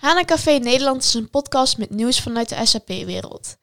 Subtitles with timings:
[0.00, 3.56] Hana Café Nederland is een podcast met nieuws vanuit de SAP-wereld.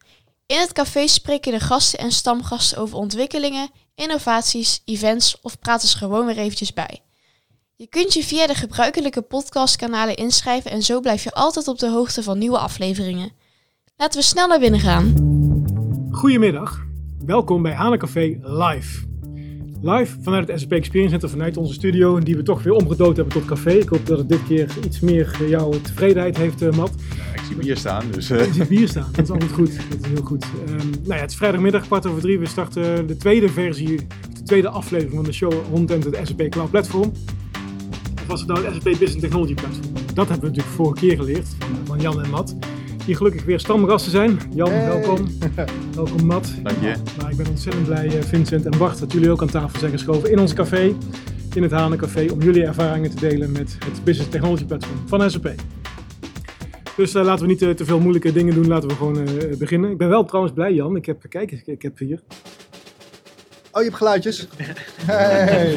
[0.46, 5.98] In het café spreken de gasten en stamgasten over ontwikkelingen, innovaties, events of praten ze
[5.98, 7.00] gewoon weer eventjes bij.
[7.76, 11.90] Je kunt je via de gebruikelijke podcastkanalen inschrijven en zo blijf je altijd op de
[11.90, 13.32] hoogte van nieuwe afleveringen.
[13.96, 15.14] Laten we snel naar binnen gaan.
[16.12, 16.86] Goedemiddag,
[17.26, 19.17] welkom bij Hana Café Live.
[19.82, 23.34] Live vanuit het SAP Experience Center, vanuit onze studio, die we toch weer omgedood hebben
[23.34, 23.72] tot café.
[23.72, 26.94] Ik hoop dat het dit keer iets meer eh, jouw tevredenheid heeft, uh, Matt.
[27.16, 28.32] Ja, ik zie bier staan, dus...
[28.32, 28.46] Uh...
[28.46, 29.76] Je ziet bier staan, dat is altijd goed.
[29.90, 30.46] Dat is heel goed.
[30.70, 32.40] Um, nou ja, het is vrijdagmiddag, kwart over drie.
[32.40, 33.96] We starten de tweede versie,
[34.34, 37.12] de tweede aflevering van de show rondom het SAP Cloud Platform.
[38.16, 39.94] Of was het nou het SAP Business Technology Platform?
[40.14, 42.56] Dat hebben we natuurlijk vorige keer geleerd van, van Jan en Matt
[43.08, 44.40] die gelukkig weer stamgasten zijn.
[44.54, 45.28] Jan, welkom.
[45.96, 46.64] welkom Matt.
[46.64, 46.96] Dank je.
[47.18, 50.32] Nou, ik ben ontzettend blij, Vincent en Bart, dat jullie ook aan tafel zijn geschoven
[50.32, 50.96] in ons café,
[51.54, 55.54] in het Hanencafé, om jullie ervaringen te delen met het Business Technology Platform van SAP.
[56.96, 59.58] Dus uh, laten we niet uh, te veel moeilijke dingen doen, laten we gewoon uh,
[59.58, 59.92] beginnen.
[59.92, 60.96] Ik ben wel trouwens blij, Jan.
[60.96, 62.22] Ik heb, kijk, ik, ik heb hier.
[63.78, 64.48] Oh, je hebt geluidjes?
[65.06, 65.72] Hey.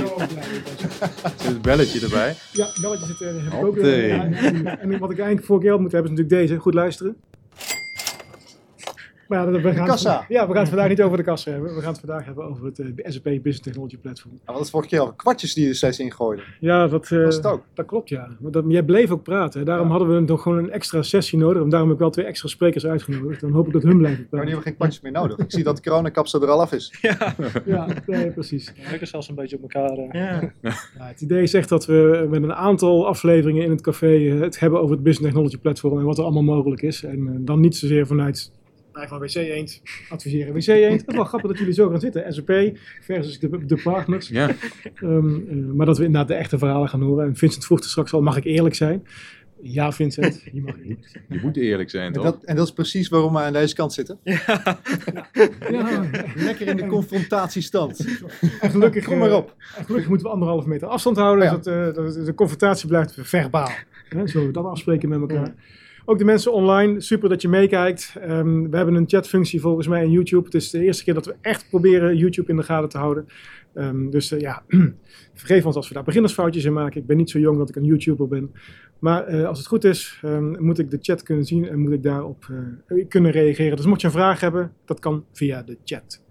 [1.37, 2.34] Zit het belletje erbij?
[2.53, 3.34] Ja, belletje zit er.
[3.43, 6.48] Heb ik ook, en, en wat ik eigenlijk vorige keer had moeten hebben is natuurlijk
[6.48, 6.61] deze.
[6.61, 7.17] Goed luisteren.
[9.31, 10.19] Maar ja, we gaan de kassa.
[10.19, 11.75] Het, ja, we gaan het vandaag niet over de kassa hebben.
[11.75, 14.41] We gaan het vandaag hebben over het uh, SAP Business Technology Platform.
[14.47, 16.42] Ja, wat is vorige keer al kwartjes die je steeds ingooide?
[16.61, 17.62] Ja, dat, uh, het ook?
[17.75, 18.28] dat klopt ja.
[18.41, 19.64] Maar dat, jij bleef ook praten.
[19.64, 19.91] Daarom ja.
[19.91, 21.62] hadden we nog gewoon een extra sessie nodig.
[21.62, 23.41] En daarom heb ik wel twee extra sprekers uitgenodigd.
[23.41, 24.37] Dan hoop ik dat hun blijven praten.
[24.39, 25.39] Maar nu hebben we geen kwartjes meer nodig.
[25.39, 26.89] Ik zie dat de coronakapsel er al af is.
[27.00, 27.34] Ja,
[27.65, 28.72] ja nee, precies.
[28.72, 29.98] We lijken zelfs een beetje op elkaar.
[29.98, 30.12] Uh.
[30.12, 30.53] Ja.
[30.61, 30.72] ja.
[30.98, 34.81] het idee is echt dat we met een aantal afleveringen in het café het hebben
[34.81, 35.98] over het Business Technology Platform.
[35.98, 37.05] En wat er allemaal mogelijk is.
[37.05, 38.50] En dan niet zozeer vanuit
[39.09, 41.01] van WC Eend adviseren WC Eend.
[41.01, 42.33] Het is wel grappig dat jullie zo gaan zitten.
[42.33, 44.29] SAP versus de, de partners.
[44.29, 44.51] Ja.
[45.03, 47.27] Um, uh, maar dat we inderdaad de echte verhalen gaan horen.
[47.27, 49.06] En Vincent vroeg er straks al, mag ik eerlijk zijn?
[49.62, 51.25] Ja, Vincent, je mag eerlijk zijn.
[51.28, 52.25] Je moet eerlijk zijn, toch?
[52.25, 54.19] En dat, en dat is precies waarom we aan deze kant zitten.
[54.23, 54.43] Ja.
[55.71, 56.11] ja.
[56.34, 58.06] Lekker in de confrontatiestand.
[58.61, 59.56] En gelukkig, Kom maar op.
[59.77, 61.44] En gelukkig moeten we anderhalve meter afstand houden.
[61.44, 61.50] Ja.
[61.50, 63.71] Zodat uh, de, de confrontatie blijft verbaal.
[64.09, 65.55] Hè, zullen we dat afspreken met elkaar?
[66.10, 68.15] Ook de mensen online, super dat je meekijkt.
[68.28, 70.44] Um, we hebben een chatfunctie volgens mij in YouTube.
[70.44, 73.26] Het is de eerste keer dat we echt proberen YouTube in de gaten te houden.
[73.75, 74.62] Um, dus uh, ja,
[75.34, 77.00] vergeef ons als we daar beginnersfoutjes in maken.
[77.00, 78.53] Ik ben niet zo jong dat ik een YouTuber ben.
[78.99, 81.93] Maar uh, als het goed is, um, moet ik de chat kunnen zien en moet
[81.93, 82.47] ik daarop
[82.88, 83.76] uh, kunnen reageren.
[83.76, 86.22] Dus mocht je een vraag hebben, dat kan via de chat.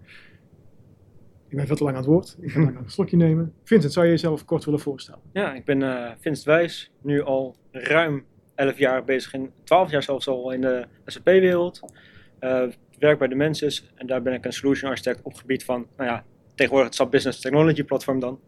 [1.47, 2.37] Ik ben veel te lang aan het woord.
[2.39, 3.53] Ik ga een slokje nemen.
[3.63, 5.21] Vincent, zou je jezelf kort willen voorstellen?
[5.33, 5.81] Ja, ik ben
[6.19, 6.91] Vincent Wijs.
[7.01, 8.23] Nu al ruim
[8.59, 11.79] 11 jaar bezig, in 12 jaar zelfs al in de SAP-wereld.
[12.39, 12.63] Uh,
[12.99, 16.09] werk bij de Mensis en daar ben ik een solution architect op gebied van, nou
[16.09, 16.23] ja,
[16.55, 18.39] tegenwoordig het SAP Business Technology Platform dan.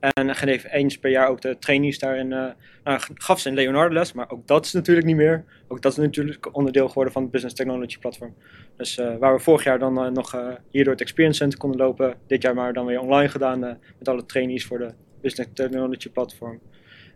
[0.00, 2.30] En geef eens per jaar ook de trainees daarin.
[2.30, 2.46] Uh,
[2.84, 5.44] nou, gaf ze in Leonardo les, maar ook dat is natuurlijk niet meer.
[5.68, 8.34] Ook dat is natuurlijk onderdeel geworden van het Business Technology Platform.
[8.76, 12.14] Dus uh, waar we vorig jaar dan nog hier door het Experience Center konden lopen,
[12.26, 13.58] dit jaar maar dan weer online gedaan
[13.98, 16.60] met alle trainees voor de Business Technology Platform.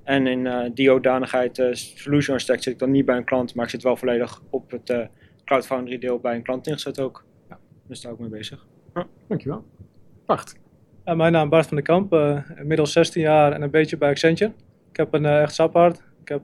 [0.05, 3.55] En in uh, die hoedanigheid, uh, solution architect, zit ik dan niet bij een klant,
[3.55, 5.07] maar ik zit wel volledig op het uh,
[5.45, 7.25] Cloud Foundry deel bij een klant ingezet ook.
[7.49, 7.59] Ja.
[7.87, 8.67] Dus daar ook mee bezig.
[8.95, 9.07] Ja.
[9.29, 9.65] Dankjewel.
[10.27, 10.55] Bart.
[11.05, 12.13] Uh, mijn naam is Bart van den Kamp,
[12.59, 14.53] inmiddels 16 jaar en een beetje bij Accenture.
[14.91, 16.03] Ik heb een echt saphart.
[16.21, 16.43] Ik heb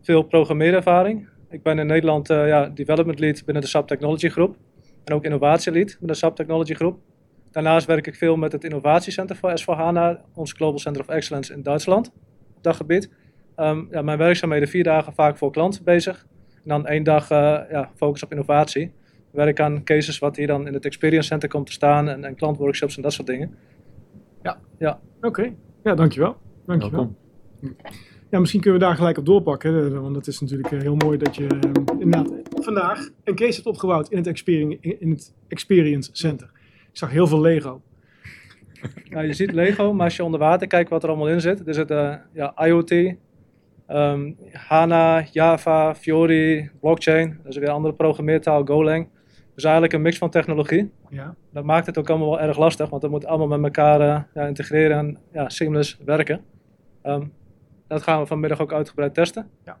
[0.00, 1.28] veel programmeerervaring.
[1.50, 4.56] Ik ben in Nederland ja, development lead binnen de SAP Technology groep.
[5.04, 6.98] En ook innovatie lead binnen de SAP Technology groep.
[7.50, 11.62] Daarnaast werk ik veel met het innovatiecenter voor S4HANA, ons Global Center of Excellence in
[11.62, 12.12] Duitsland
[12.60, 13.10] dat gebied.
[13.56, 16.26] Um, ja, mijn werkzaamheden vier dagen vaak voor klanten bezig.
[16.54, 17.38] En dan één dag uh,
[17.70, 18.92] ja, focus op innovatie.
[19.30, 22.34] Werk aan cases wat hier dan in het Experience Center komt te staan en, en
[22.34, 23.54] klantworkshops en dat soort dingen.
[24.42, 25.00] Ja, ja.
[25.16, 25.26] oké.
[25.26, 25.56] Okay.
[25.82, 26.36] Ja, dankjewel.
[26.66, 27.16] dankjewel.
[27.60, 27.78] Welkom.
[28.30, 30.02] Ja, misschien kunnen we daar gelijk op doorpakken.
[30.02, 31.46] Want het is natuurlijk heel mooi dat je
[31.98, 34.42] inderdaad vandaag een case hebt opgebouwd in het,
[34.98, 36.50] in het Experience Center.
[36.90, 37.82] Ik zag heel veel Lego.
[39.10, 41.68] Nou, je ziet Lego, maar als je onder water kijkt wat er allemaal in zit.
[41.68, 42.90] Er zit uh, ja, IoT,
[43.88, 47.38] um, HANA, Java, Fiori, blockchain.
[47.42, 49.08] Dat is weer een andere programmeertaal, Golang.
[49.54, 50.90] Dus eigenlijk een mix van technologie.
[51.08, 51.34] Ja.
[51.52, 54.22] Dat maakt het ook allemaal wel erg lastig, want dat moet allemaal met elkaar uh,
[54.34, 56.40] ja, integreren en ja, seamless werken.
[57.02, 57.32] Um,
[57.86, 59.48] dat gaan we vanmiddag ook uitgebreid testen.
[59.64, 59.78] Ja.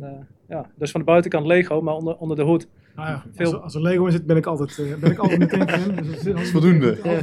[0.00, 0.08] Uh,
[0.48, 0.70] ja.
[0.76, 3.74] Dus van de buitenkant Lego, maar onder, onder de hoed Nou ja, Veel- als, als
[3.74, 5.94] er Lego in zit, ben ik altijd, eh, ben ik altijd meteen fan.
[6.04, 6.98] Dus dat is voldoende.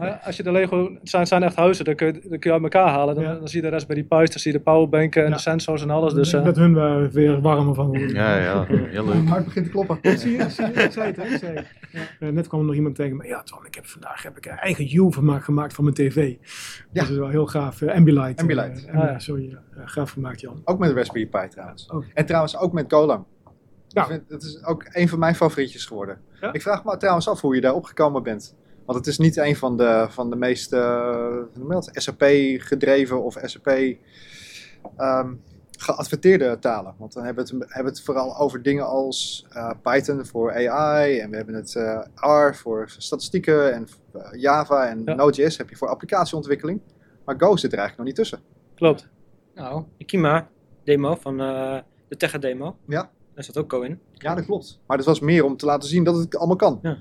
[0.00, 2.38] Ja, als je de Lego, het zijn, zijn echt huizen, dan kun, je, dan kun
[2.50, 3.14] je uit elkaar halen.
[3.14, 3.34] Dan, Ja.
[3.34, 5.34] dan zie je de Raspberry Pi's, dan zie je de powerbanken en Ja.
[5.34, 6.14] de sensors en alles.
[6.14, 8.08] Dus, Ik eh, dat hun weer warmer van worden.
[8.14, 9.14] Ja, ja, heel leuk.
[9.14, 9.98] Mijn hart begint te kloppen.
[10.18, 11.66] Zie je, zie je, ik zei het, hè, ik zei het.
[12.20, 13.26] Eh, net kwam er nog iemand tegen me.
[13.26, 16.16] Ja, Twan, ik heb vandaag heb ik een eigen U-vermaak gemaakt van mijn tv.
[16.92, 17.00] Ja.
[17.00, 17.82] Dat is wel heel gaaf.
[17.82, 18.40] eh, Ambilight.
[18.40, 18.86] Ambilight.
[18.88, 19.18] Ah, ja.
[19.18, 20.60] Sorry, gaaf gemaakt, Jan.
[20.64, 21.90] Ook met de Raspberry Pi trouwens.
[21.90, 22.04] Ook.
[22.14, 23.24] En trouwens ook met Golang.
[23.94, 24.02] Ja.
[24.02, 26.20] Ik vind, dat is ook een van mijn favorietjes geworden.
[26.40, 26.52] Ja?
[26.52, 28.54] Ik vraag me trouwens af hoe je daar opgekomen bent.
[28.84, 31.36] Want het is niet een van de, van de meest eh?
[31.92, 33.66] SAP-gedreven of SAP
[34.96, 35.34] ehm,
[35.78, 36.94] geadverteerde talen.
[36.98, 40.52] Want dan hebben we het, hebben we het vooral over dingen als eh, Python voor
[40.68, 41.18] AI.
[41.18, 42.00] En we hebben het eh,
[42.48, 43.74] R voor statistieken.
[43.74, 43.86] En
[44.32, 45.14] Java en Ja.
[45.14, 46.80] Node.js heb je voor applicatieontwikkeling.
[47.24, 48.38] Maar Go zit er eigenlijk nog niet tussen.
[48.74, 49.08] klopt.
[49.54, 50.48] Nou, de Kima
[50.84, 52.76] demo van eh, de Tegra demo.
[52.86, 53.10] Ja.
[53.34, 53.98] Daar zat ook Go in.
[54.12, 54.80] Ja, dat klopt.
[54.86, 56.78] Maar dat was meer om te laten zien dat het allemaal kan.
[56.82, 57.00] Ja,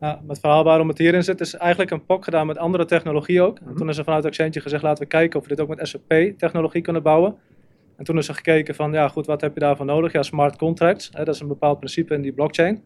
[0.00, 3.42] maar het verhaal waarom het hierin zit, is eigenlijk een POC gedaan met andere technologie
[3.42, 3.58] ook.
[3.58, 3.76] En Mhm.
[3.76, 6.82] toen is er vanuit Accenture gezegd, laten we kijken of we dit ook met SAP-technologie
[6.82, 7.36] kunnen bouwen.
[7.96, 10.12] En toen is er gekeken van, ja goed, wat heb je daarvoor nodig?
[10.12, 12.82] Ja, smart contracts, hè, dat is een bepaald principe in die blockchain.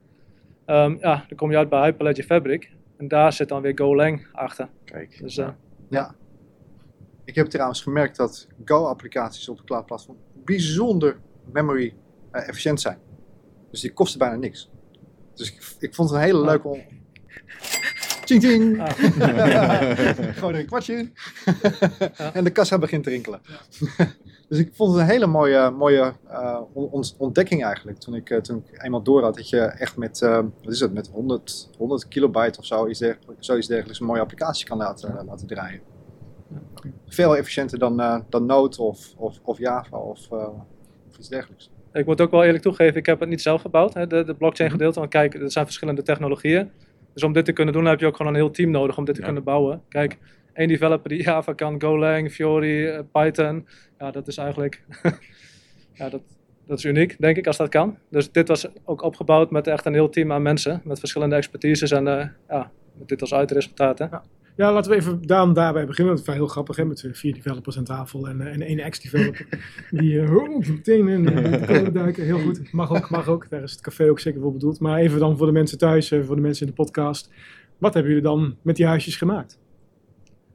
[0.64, 2.72] Ehm, ja, dan kom je uit bij Hyperledger Fabric.
[2.96, 4.68] En daar zit dan weer Golang achter.
[4.84, 5.18] Kijk.
[5.20, 5.48] Dus eh,
[5.88, 6.14] Ja.
[7.24, 11.16] Ik heb trouwens gemerkt dat Go-applicaties op het cloud platform bijzonder
[11.52, 11.94] memory
[12.34, 12.98] eh, efficiënt zijn.
[13.70, 14.70] Dus die kosten bijna niks.
[15.34, 16.68] Dus ik, ik vond het een hele leuke...
[16.68, 16.82] On...
[18.24, 18.80] Tjing tjing!
[18.80, 18.90] ah,
[20.38, 21.10] Gewoon een kwartje.
[22.16, 22.32] Ja.
[22.34, 23.40] en de kassa begint te rinkelen.
[24.48, 27.98] dus ik vond het een hele mooie, mooie eh, on- on- ontdekking eigenlijk.
[27.98, 30.80] Toen ik, eh, toen ik eenmaal door had dat je echt met, eh, wat is
[30.80, 34.78] het, met 100, 100 kilobyte of zo, iets dergelijks, zoiets dergelijks een mooie applicatie kan
[34.78, 35.80] laten, laten draaien.
[37.06, 41.70] Veel efficiënter dan, dan Node of, of, of Java of, of iets dergelijks.
[41.94, 44.34] Ik moet ook wel eerlijk toegeven, ik heb het niet zelf gebouwd, hè, de, de
[44.34, 44.98] blockchain gedeelte.
[44.98, 46.70] Want kijk, er zijn verschillende technologieën.
[47.12, 49.04] Dus om dit te kunnen doen heb je ook gewoon een heel team nodig om
[49.04, 49.26] dit te Ja.
[49.26, 49.82] kunnen bouwen.
[49.88, 50.18] Kijk,
[50.52, 53.66] één developer die Java kan, Golang, Fiori, eh, Python.
[53.98, 54.82] Ja, dat is eigenlijk,
[55.92, 56.22] ja, dat,
[56.66, 57.98] dat is uniek, denk ik, als dat kan.
[58.10, 61.90] Dus dit was ook opgebouwd met echt een heel team aan mensen, met verschillende expertises
[61.90, 63.98] en eh, ja, met dit als uitresultaat.
[63.98, 64.04] Hè.
[64.04, 64.22] Ja,
[64.56, 66.14] laten we even daarom daarbij beginnen.
[66.14, 68.52] Want het is wel heel grappig hè, met eh, vier developers aan tafel en, eh,
[68.52, 69.46] en één ex-developer.
[69.90, 72.24] Die eh, oh, meteen in de code duiken.
[72.24, 72.72] Heel goed.
[72.72, 73.50] Mag ook, mag ook.
[73.50, 74.80] Daar is het café ook zeker voor bedoeld.
[74.80, 77.30] Maar even dan voor de mensen thuis, voor de mensen in de podcast.
[77.78, 79.58] Wat hebben jullie dan met die huisjes gemaakt?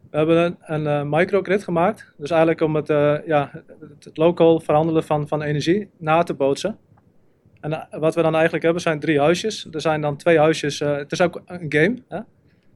[0.09, 2.13] We hebben een, een eh, microgrid gemaakt.
[2.17, 3.49] Dus eigenlijk om het, eh, ja,
[3.79, 6.77] het, het local verhandelen van, van energie na te bootsen.
[7.59, 9.67] En wat we dan eigenlijk hebben zijn drie huisjes.
[9.71, 11.97] Er zijn dan twee huisjes, eh, het is ook een game.
[12.07, 12.19] Hè?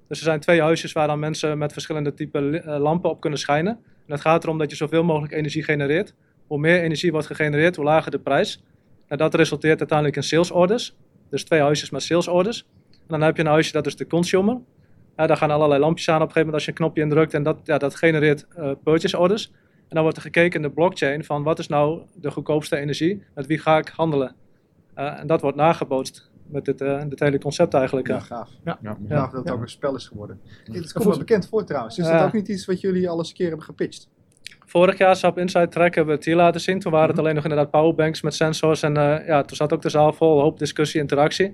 [0.08, 3.40] Dus er zijn twee huisjes waar dan mensen met verschillende type eh, lampen op kunnen
[3.40, 3.74] schijnen.
[3.74, 6.14] En het gaat erom dat je zoveel mogelijk energie genereert.
[6.48, 8.64] Hoe meer energie wordt gegenereerd, hoe lager de prijs.
[9.08, 10.96] En dat resulteert uiteindelijk in sales orders.
[11.30, 12.66] Dus twee huisjes met sales orders.
[12.92, 14.58] En dan heb je een huisje dat is de consumer.
[15.18, 17.34] Ja, daar gaan allerlei lampjes aan op een gegeven moment als je een knopje indrukt
[17.34, 19.52] en dat, ja, dat genereert eh, purchase orders.
[19.94, 23.24] En dan wordt er gekeken in de blockchain van wat is nou de goedkoopste energie,
[23.36, 24.36] met wie ga ik handelen.
[24.94, 28.08] Eh, en dat wordt nagebootst met dit, eh, dit hele concept eigenlijk.
[28.08, 28.50] Ja, gaaf.
[28.64, 28.78] Ja.
[28.82, 28.98] Ja.
[29.10, 29.54] Gaaf dat het Ja.
[29.54, 30.40] ook een spel is geworden.
[30.64, 31.98] Het komt me bekend voor trouwens.
[31.98, 34.10] Is dat ook niet iets wat jullie al eens een keer hebben gepitcht?
[34.66, 36.80] Vorig jaar SAP Inside Track hebben we het hier laten zien.
[36.80, 37.24] Toen waren het Mhm.
[37.26, 38.82] alleen nog inderdaad powerbanks met sensors.
[38.84, 41.46] En eh, ja, toen zat ook de zaal vol, hoop discussie, interactie.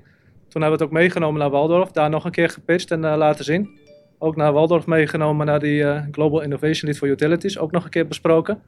[0.48, 1.92] Toen hebben we het ook meegenomen naar Waldorf.
[1.92, 3.78] Daar nog een keer gepitcht en eh, laten zien.
[4.18, 7.58] Ook naar Waldorf meegenomen, naar die eh, Global Innovation Lead for Utilities.
[7.58, 8.62] Ook nog een keer besproken.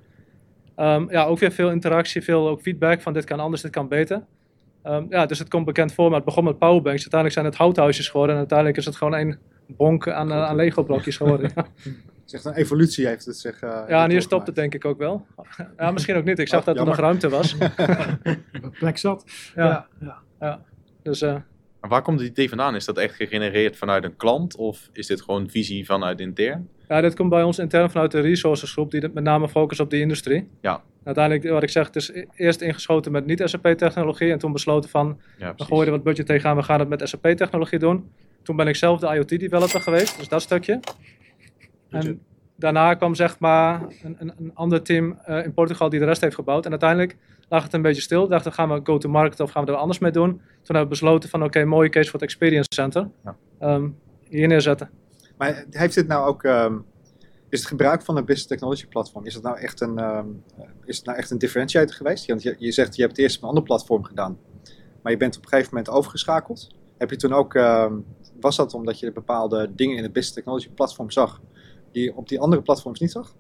[0.76, 3.88] Ehm, ja, ook weer veel interactie, veel ook feedback van dit kan anders, dit kan
[3.88, 4.24] beter.
[4.84, 7.02] Ehm, ja, dus het komt bekend voor, maar het begon met powerbanks.
[7.02, 8.32] Uiteindelijk zijn het houthuisjes geworden.
[8.34, 11.52] En uiteindelijk is het gewoon één bonk aan, eh, aan Lego blokjes geworden.
[11.56, 11.94] ja, Het
[12.26, 13.62] is echt een evolutie heeft het zich.
[13.62, 15.26] eh, ja, en hier stopt het denk ik ook wel.
[15.78, 16.40] Ja, misschien ook niet.
[16.40, 17.56] Ik zag Ach, dat er nog ruimte was.
[18.80, 19.26] Plek zat.
[19.56, 19.88] Ja,
[20.40, 20.62] ja.
[21.04, 21.36] dus eh,
[21.82, 22.76] Maar waar komt het idee vandaan?
[22.76, 24.56] Is dat echt gegenereerd vanuit een klant?
[24.56, 26.70] Of is dit gewoon visie vanuit intern?
[26.88, 30.02] ja, dit komt bij ons intern vanuit de resourcesgroep die met name focust op die
[30.02, 30.48] industrie.
[30.62, 30.82] Ja.
[31.04, 35.20] Uiteindelijk, wat ik zeg, het is e- eerst ingeschoten met niet-SAP-technologie en toen besloten van,
[35.38, 38.12] Ja, we gooien er wat budget tegenaan, we gaan het met SAP-technologie doen.
[38.44, 40.80] Toen ben ik zelf de IoT-developer geweest, dus dat stukje.
[41.90, 42.22] En
[42.56, 46.22] daarna kwam zeg maar een, een, een ander team eh, in Portugal die de rest
[46.22, 46.66] heeft gebouwd.
[46.66, 47.18] En uiteindelijk
[47.50, 48.28] lag het een beetje stil.
[48.28, 50.30] Dachten, gaan we go-to-market of gaan we er anders mee doen?
[50.32, 53.10] Toen hebben we besloten van, oké, mooie case voor het Experience Center.
[53.24, 53.36] Ja.
[53.60, 53.90] Ehm,
[54.30, 54.90] hier neerzetten.
[55.38, 56.44] Maar heeft dit nou ook.
[56.44, 56.78] ehm,
[57.52, 60.28] is het gebruik van een business technology platform, is het nou echt een, ehm,
[60.86, 62.26] is het nou echt een differentiator geweest?
[62.26, 64.38] Want je, je zegt je hebt het eerst op een ander platform gedaan,
[65.02, 66.76] maar je bent op een gegeven moment overgeschakeld.
[66.98, 67.94] Heb je toen ook, ehm,
[68.40, 71.42] was dat omdat je bepaalde dingen in het business technology platform zag,
[71.92, 73.36] die je op die andere platforms niet zag?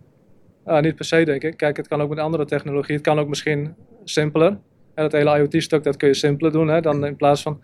[0.64, 1.58] Ah, niet per se, denk ik.
[1.58, 2.96] Kijk, het kan ook met andere technologie.
[2.96, 4.50] Het kan ook misschien simpeler.
[4.94, 7.62] En dat hele IoT-stuk, dat kun je simpeler doen, hè, dan in plaats van...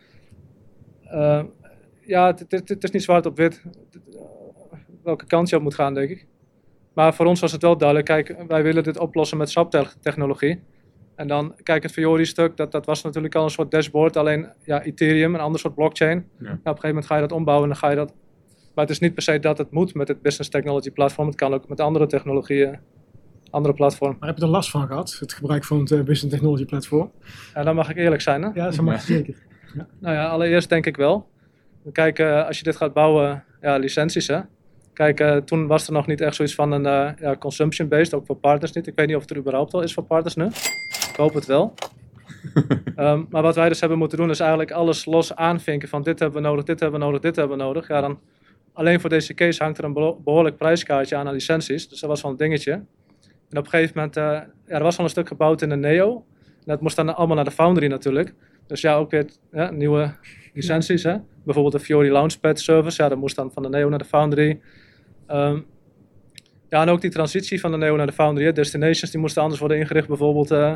[1.03, 1.43] eh,
[2.01, 3.61] ja, het, het, het is niet zwart op wit
[5.07, 6.27] welke kant je op moet gaan, denk ik.
[6.97, 10.63] Maar voor ons was het wel duidelijk, kijk, wij willen dit oplossen met SAP-technologie.
[11.15, 14.83] En dan, kijk, het Fiori-stuk, dat, dat was natuurlijk al een soort dashboard, alleen ja,
[14.83, 16.17] Ethereum, een ander soort blockchain.
[16.17, 16.43] Ja.
[16.43, 18.13] Nou, op een gegeven moment ga je dat ombouwen en dan ga je dat...
[18.75, 21.35] Maar het is niet per se dat het moet met het Business Technology Platform, het
[21.35, 22.79] kan ook met andere technologieën,
[23.49, 24.15] andere platform.
[24.19, 27.11] Maar heb je er last van gehad, het gebruik van het eh, Business Technology Platform?
[27.53, 28.49] En dan mag ik eerlijk zijn, hè?
[28.53, 29.35] Ja, zo mag je zeker.
[29.99, 31.29] Nou ja, allereerst denk ik wel.
[31.91, 34.39] Kijk, eh, als je dit gaat bouwen, ja, licenties hè.
[34.97, 38.25] Kijk, eh, toen was er nog niet echt zoiets van een eh, ja, consumption-based, ook
[38.25, 38.87] voor partners niet.
[38.87, 40.45] Ik weet niet of het er überhaupt al is voor partners nu.
[40.45, 41.73] Ik hoop het wel.
[42.95, 46.19] Ehm, maar wat wij dus hebben moeten doen, is eigenlijk alles los aanvinken van dit
[46.19, 47.87] hebben we nodig, dit hebben we nodig, dit hebben we nodig.
[47.87, 48.19] Ja, dan
[48.73, 51.89] alleen voor deze case hangt er een beho- behoorlijk prijskaartje aan aan licenties.
[51.89, 52.71] Dus dat was wel een dingetje.
[53.49, 55.75] En op een gegeven moment, eh, ja, er was al een stuk gebouwd in de
[55.75, 56.25] Neo.
[56.45, 58.33] En dat moest dan allemaal naar de Foundry natuurlijk.
[58.67, 60.13] Dus ja, ook weer ja, nieuwe
[60.53, 61.03] licenties.
[61.03, 61.17] Hè?
[61.43, 63.03] Bijvoorbeeld de Fiori Launchpad service.
[63.03, 64.59] Ja, dat moest dan van de Neo naar de Foundry.
[65.27, 65.59] Ehm,
[66.69, 68.51] ja, en ook die transitie van de Neo naar de Foundry.
[68.51, 70.07] Destinations die moesten anders worden ingericht.
[70.07, 70.75] Bijvoorbeeld eh,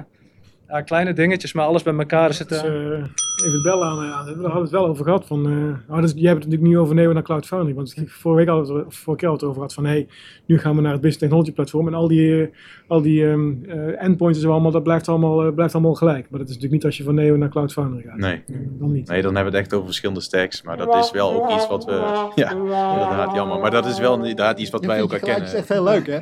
[0.72, 2.50] ja, kleine dingetjes, maar alles bij elkaar is het...
[2.50, 3.04] Dus, eh, eh,
[3.42, 4.26] even het bel aan, aan.
[4.26, 5.26] We hadden het wel over gehad.
[5.26, 7.74] Van, eh, oh, dus, jij hebt het natuurlijk nu over Neo naar Cloud Foundry.
[7.74, 10.08] Want ik vorige week we of vorige keer we het over gehad van hey,
[10.46, 11.88] nu gaan we naar het Business Technology Platform.
[11.88, 12.48] En al die, eh,
[12.88, 16.28] al die ehm, eh, endpoints en zo allemaal, dat blijft allemaal, eh, blijft allemaal gelijk.
[16.30, 18.18] Maar dat is natuurlijk niet als je van Neo naar Cloud Foundry gaat.
[18.18, 18.44] Nee.
[18.48, 19.08] Eh, dan niet.
[19.08, 20.62] Nee, dan hebben we het echt over verschillende stacks.
[20.62, 22.00] Maar dat is wel ook iets wat we.
[22.36, 23.60] Ja, inderdaad, jammer.
[23.60, 25.56] Maar dat is wel inderdaad iets wat wij ook Het is herkennen.
[25.58, 26.18] echt heel leuk, hè?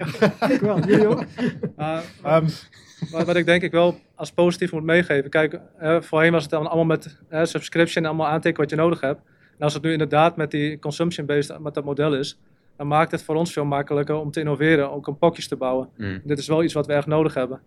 [0.53, 1.23] Ik wel, jullie ook?
[3.11, 5.29] Maar- Wat, ik denk ik wel als positief moet meegeven.
[5.29, 9.01] Kijk, eh, voorheen was het dan allemaal met eh, subscription allemaal aantikken wat je nodig
[9.01, 9.21] hebt.
[9.57, 12.39] En als het nu inderdaad met die consumption-based met dat model is,
[12.77, 15.89] dan maakt het voor ons veel makkelijker om te innoveren, ook om pokjes te bouwen.
[15.97, 16.21] Mm.
[16.23, 17.61] Dit is wel iets wat we echt nodig hebben.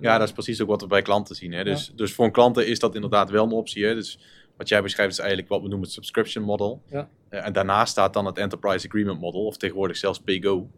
[0.00, 1.52] Ja, dat is precies ook wat we bij klanten zien.
[1.52, 1.64] Hè?
[1.64, 3.84] Dus, dus voor een klanten is dat inderdaad wel een optie.
[3.84, 3.94] Hè?
[3.94, 4.18] Dus
[4.56, 6.82] wat jij beschrijft is eigenlijk wat we noemen het subscription model.
[6.90, 7.08] Ja.
[7.28, 10.68] Eh, en daarnaast staat dan het enterprise agreement model, of tegenwoordig zelfs pay-go.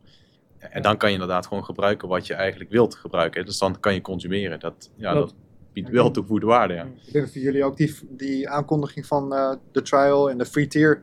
[0.58, 3.46] En dan kan je inderdaad gewoon gebruiken wat je eigenlijk wilt gebruiken.
[3.46, 4.60] Dus dan kan je consumeren.
[4.60, 5.34] Dat, ja, dat
[5.72, 6.74] biedt wel toegevoegde waarde.
[6.74, 6.82] Ja.
[6.82, 10.46] ik denk dat voor jullie ook die, die aankondiging van eh, de trial en de
[10.46, 11.02] free tier,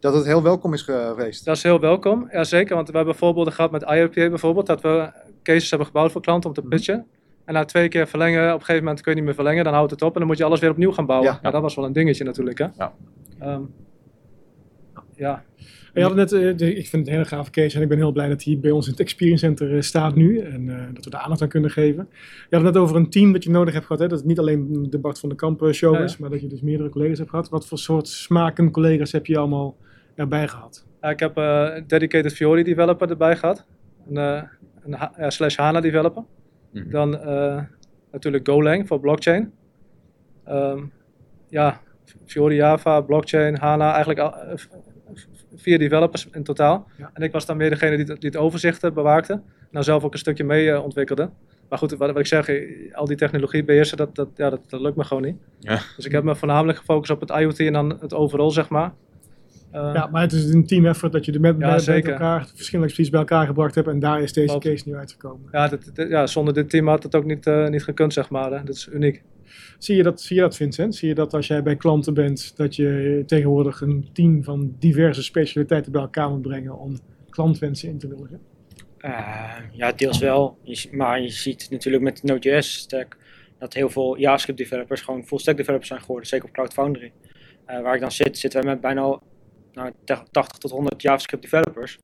[0.00, 1.44] dat het heel welkom is geweest.
[1.44, 2.74] Dat is heel welkom, ja zeker.
[2.74, 5.10] Want we hebben voorbeelden gehad met IRPA bijvoorbeeld, dat we
[5.42, 7.06] cases hebben gebouwd voor klanten om te pitchen.
[7.44, 9.72] En na twee keer verlengen, op een gegeven moment kun je niet meer verlengen, dan
[9.72, 11.30] houdt het op en dan moet je alles weer opnieuw gaan bouwen.
[11.30, 11.38] Ja.
[11.42, 12.58] Ja, dat was wel een dingetje natuurlijk.
[12.58, 12.66] Hè?
[12.76, 12.92] Ja.
[13.38, 13.62] Ehm,
[15.22, 15.44] ja.
[15.94, 17.88] Je had het net, eh, de- ik vind het een hele gave case en ik
[17.88, 20.68] ben heel blij dat hij bij ons in het Experience Center eh, staat nu en
[20.68, 22.08] eh, dat we daar aandacht aan kunnen geven.
[22.48, 24.08] Je had het net over een team dat je nodig hebt gehad, hè?
[24.08, 26.46] dat het niet alleen de Bart van de Kamp show Ja, is, maar dat je
[26.46, 27.48] dus meerdere collega's hebt gehad.
[27.48, 29.76] Wat voor soort smaken collega's heb je allemaal
[30.14, 30.86] erbij gehad?
[31.00, 33.66] Ja, ik heb eh, een dedicated Fiori developer erbij gehad.
[34.08, 34.42] Een, eh,
[34.84, 36.22] een ha- slash HANA developer.
[36.72, 36.90] Mhm.
[36.90, 37.62] Dan eh,
[38.12, 39.52] natuurlijk Golang voor blockchain.
[40.44, 40.78] Ehm,
[41.48, 41.80] ja,
[42.26, 44.34] Fiori Java, blockchain, HANA, eigenlijk al,
[45.56, 46.88] vier developers in totaal.
[46.96, 47.10] Ja.
[47.14, 49.40] En ik was dan meer degene die, het- die het overzicht eh, bewaakte.
[49.70, 51.30] Nou zelf ook een stukje mee eh, ontwikkelde.
[51.68, 54.60] Maar goed, wat, wat ik zeg, eh, al die technologie beheersen, dat, dat, ja, dat,
[54.68, 55.36] dat lukt me gewoon niet.
[55.58, 55.80] Ja.
[55.96, 58.92] Dus ik heb me voornamelijk gefocust op het IoT en dan het overal, zeg maar.
[59.70, 61.82] Eh, Ja, maar het is een team effort dat je de met, Ja, met, met
[61.82, 62.12] zeker.
[62.12, 64.64] elkaar verschillende expertise bij elkaar gebracht hebt en daar is deze Klopt.
[64.64, 65.48] case nu uitgekomen.
[65.52, 68.30] Ja, dit- dit- ja, zonder dit team had het ook niet, eh, niet gekund, zeg
[68.30, 68.50] maar.
[68.52, 68.62] Hè.
[68.64, 69.22] Dit is uniek.
[69.78, 70.94] Zie je, dat, zie je dat, Vincent?
[70.94, 75.22] Zie je dat als jij bij klanten bent, dat je tegenwoordig een team van diverse
[75.22, 76.98] specialiteiten bij elkaar moet brengen om
[77.30, 78.40] klantwensen in te willen?
[78.98, 80.58] Eh, ja, deels wel.
[80.90, 83.16] Maar je ziet natuurlijk met de Node.js stack
[83.58, 87.12] dat heel veel JavaScript developers gewoon full stack developers zijn geworden, zeker op Cloud Foundry.
[87.64, 89.18] Eh, waar ik dan zit, zitten wij met bijna
[89.72, 91.98] nou, te- 80 tot 100 JavaScript developers.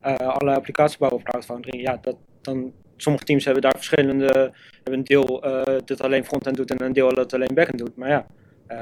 [0.00, 1.80] Eh, alle applicaties bouwen op Cloud Foundry.
[1.80, 2.72] Ja, dat, dan,
[3.04, 6.92] sommige teams hebben daar verschillende, hebben een deel eh, dat alleen frontend doet en een
[6.92, 7.96] deel dat alleen backend doet.
[7.96, 8.26] Maar ja,
[8.66, 8.80] eh,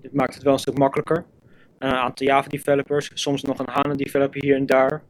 [0.00, 1.24] dit maakt het wel een stuk makkelijker.
[1.78, 5.02] een aantal Java developers, soms nog een HANA developer hier en daar.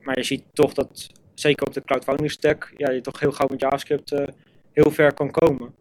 [0.00, 3.46] Maar je ziet toch dat, zeker op de Cloud stack, ja, je toch heel gauw
[3.50, 4.26] met JavaScript eh,
[4.72, 5.74] heel ver kan komen.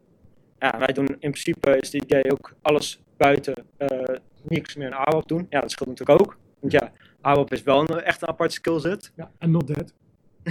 [0.59, 4.93] Ja, wij doen in principe is het idee ook alles buiten eh, niks meer in
[4.93, 5.45] AWAP doen.
[5.49, 6.37] Ja, dat scheelt natuurlijk ook.
[6.59, 9.11] Want ja, AWAP is wel een, echt een apart skillset.
[9.15, 9.71] Ja, en not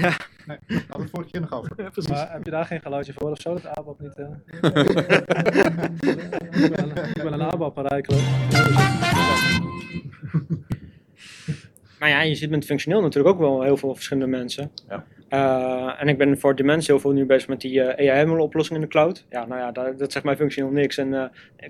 [0.02, 0.28] that.
[0.46, 1.70] Nee, daar hadden we vorige keer nog over.
[1.82, 2.10] Ja, precies.
[2.10, 3.52] Maar heb je daar geen geluidje voor of zo?
[3.52, 4.14] Dat ABAP niet...
[4.14, 4.26] eh
[6.64, 8.16] ik, ben een, ik ben een.
[11.98, 14.70] Maar ja, je zit met functioneel natuurlijk ook wel heel veel verschillende mensen.
[14.88, 15.04] Ja.
[15.28, 18.84] Eh, en ik ben voor Dimens heel veel nu bezig met die eh AI-oplossing in
[18.84, 19.24] de cloud.
[19.30, 20.96] Ja, nou ja, daar- dat zegt mij functioneel niks.
[20.96, 21.24] En eh,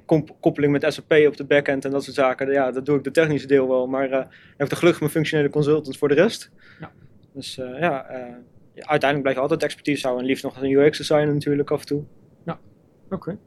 [0.05, 3.05] kom- koppeling met SAP op de backend en dat soort zaken, ja, dat doe ik
[3.05, 3.87] de technische deel wel.
[3.87, 6.51] Maar eh, ik heb de gelukkig mijn functionele consultant voor de rest.
[6.81, 6.91] Ja.
[7.37, 8.35] Dus eh, ja, eh,
[8.75, 10.25] ja, uiteindelijk blijf je altijd expertise houden.
[10.25, 12.05] En liefst nog een UX designer natuurlijk af en toe.
[13.11, 13.39] Oké.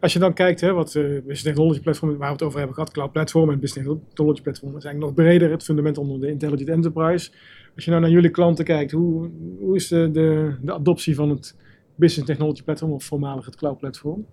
[0.00, 2.74] Als je dan kijkt, hè, wat uh, Business Technology Platform, waar we het over hebben
[2.74, 6.28] gehad, Cloud Platform en Business Technology Platform, is eigenlijk nog breder, het fundament onder de
[6.28, 7.30] Intelligent Enterprise.
[7.74, 11.30] Als je nou naar jullie klanten kijkt, hoe, hoe is de, de, de adoptie van
[11.30, 11.56] het
[11.94, 14.26] Business Technology Platform of voormalig het Cloud Platform?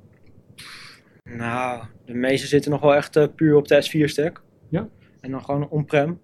[1.23, 4.41] Nou, de meeste zitten nog wel echt uh, puur op de S4-stack.
[4.69, 4.89] Ja.
[5.19, 6.19] En dan gewoon on-prem.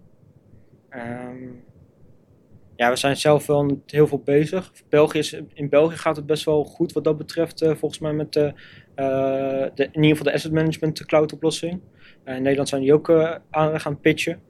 [0.90, 1.64] Um,
[2.82, 4.72] ja, we zijn zelf wel heel veel bezig.
[4.90, 8.14] België is, in België gaat het best wel goed wat dat betreft, uh, volgens mij
[8.14, 8.54] met de,
[8.96, 11.82] uh, de, in ieder geval de asset management cloud oplossing.
[12.26, 13.10] In Nederland zijn die ook
[13.50, 14.42] aan gaan pitchen.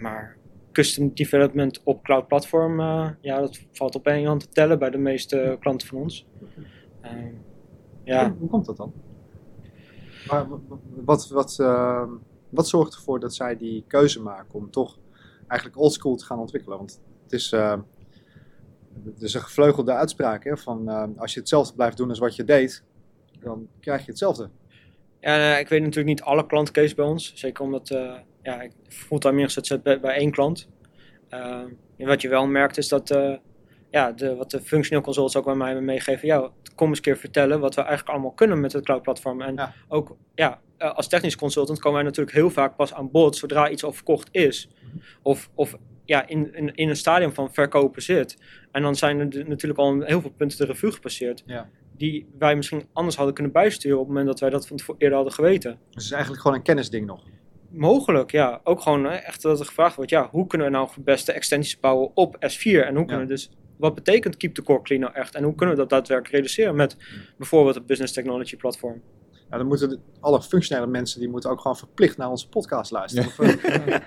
[0.00, 0.36] maar
[0.72, 2.80] custom development op cloud platform,
[3.20, 6.26] ja, dat valt op één hand te tellen bij de meeste klanten van ons.
[7.00, 7.32] Ehm,
[8.04, 8.34] ja.
[8.38, 8.92] Hoe komt dat dan?
[11.04, 11.56] Wat, wat,
[12.48, 14.98] wat zorgt ervoor dat zij die keuze maken om toch
[15.46, 16.78] eigenlijk oldschool te gaan ontwikkelen?
[16.78, 17.74] Want het is, uh,
[19.04, 22.36] het is een gevleugelde uitspraak hè, van uh, als je hetzelfde blijft doen als wat
[22.36, 22.84] je deed,
[23.40, 24.50] dan krijg je hetzelfde.
[25.20, 27.32] Ja, ik weet natuurlijk niet alle klantcase bij ons.
[27.34, 30.68] Zeker omdat uh, ja, ik fulltime ingezet zit bij, bij één klant.
[31.28, 33.08] en wat je wel merkt is dat
[33.90, 36.28] ja, de, wat de functioneel consultants ook bij mij meegeven.
[36.28, 39.42] Ja, kom eens een keer vertellen wat we eigenlijk allemaal kunnen met het cloud platform.
[39.42, 43.70] En ook ja, als technisch consultant komen wij natuurlijk heel vaak pas aan bod zodra
[43.70, 44.68] iets al verkocht is.
[45.22, 45.76] Of, of
[46.08, 48.36] ja, in, in, in een stadium van verkopen zit.
[48.72, 51.42] En dan zijn er natuurlijk al heel veel punten de revue gepasseerd.
[51.46, 51.68] Ja.
[51.96, 55.16] Die wij misschien anders hadden kunnen bijsturen op het moment dat wij dat van eerder
[55.16, 55.70] hadden geweten.
[55.70, 57.24] Dus het is eigenlijk gewoon een kennisding nog.
[57.70, 58.60] Mogelijk, ja.
[58.64, 61.32] Ook gewoon hè, echt dat er gevraagd wordt, ja, hoe kunnen we nou de beste
[61.32, 62.86] extensies bouwen op S4?
[62.86, 65.34] En hoe kunnen we dus, wat betekent Keep the Core Clean nou echt?
[65.34, 66.96] En hoe kunnen we dat daadwerkelijk reduceren met
[67.38, 69.02] bijvoorbeeld het Business Technology Platform?
[69.48, 73.32] Nou, dan moeten alle functionele mensen die moeten ook gewoon verplicht naar onze podcast luisteren.
[73.62, 74.02] Ja.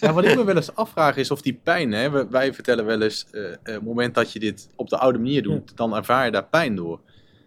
[0.00, 3.02] ja, wat ik me wel eens afvraag is of die pijn, hè, wij vertellen wel
[3.02, 6.30] eens, uh, het moment dat je dit op de oude manier doet, dan ervaar je
[6.30, 7.00] daar pijn door.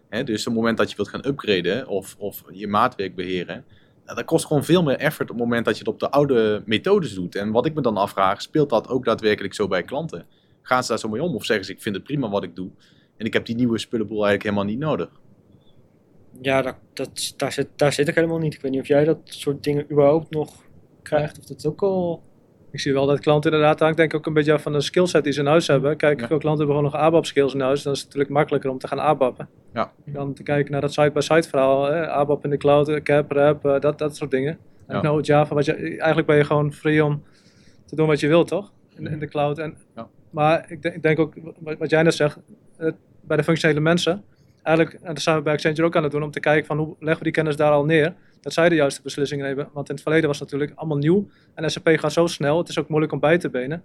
[0.08, 3.64] Hè, dus op het moment dat je wilt gaan upgraden of, of je maatwerk beheren,
[4.04, 6.10] nou, dat kost gewoon veel meer effort op het moment dat je het op de
[6.10, 7.34] oude methodes doet.
[7.34, 10.26] En wat ik me dan afvraag, speelt dat ook daadwerkelijk zo bij klanten?
[10.62, 12.56] Gaan ze daar zo mee om of zeggen ze ik vind het prima wat ik
[12.56, 12.70] doe
[13.16, 15.10] en ik heb die nieuwe spullenboel eigenlijk helemaal niet nodig?
[16.40, 18.54] Ja, dat, dat, daar, zit, daar zit ik helemaal niet.
[18.54, 20.64] Ik weet niet of jij dat soort dingen überhaupt nog
[21.02, 21.38] krijgt.
[21.38, 22.22] Of dat ook al...
[22.70, 24.80] Ik zie wel dat klanten inderdaad hangt denk ik ook een beetje af van de
[24.80, 25.96] skillset die ze in huis hebben.
[25.96, 27.82] Kijk, veel klanten hebben gewoon nog ABAP skills in huis.
[27.82, 29.48] Dan is het natuurlijk makkelijker om te gaan ABAPen.
[29.72, 29.92] Ja.
[30.04, 31.84] Dan te kijken naar dat site-by-site verhaal.
[31.84, 32.08] Hè?
[32.08, 34.58] ABAP in de cloud, CAP, RAP, uh, dat, dat soort dingen.
[34.86, 35.02] En ja.
[35.02, 37.22] nou Java, wat je, eigenlijk ben je gewoon free om
[37.86, 38.72] te doen wat je wilt, toch?
[38.96, 39.58] In, in de cloud.
[39.58, 40.08] En, ja.
[40.30, 41.34] Maar ik, denk, ik denk ook,
[41.78, 42.38] wat jij net zegt,
[43.20, 44.24] bij de functionele mensen
[44.68, 46.78] eigenlijk, en dat zijn we bij Accenture ook aan het doen, om te kijken van
[46.78, 48.14] hoe leggen we die kennis daar al neer.
[48.40, 49.68] Dat zij de juiste beslissingen nemen.
[49.72, 51.28] Want in het verleden was het natuurlijk allemaal nieuw.
[51.54, 53.82] En SAP gaat zo snel, het is ook moeilijk om bij te benen.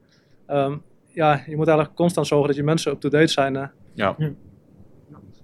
[0.47, 3.55] Um, ja, je moet eigenlijk constant zorgen dat je mensen up-to-date zijn.
[3.55, 3.67] Uh.
[3.93, 4.15] Ja.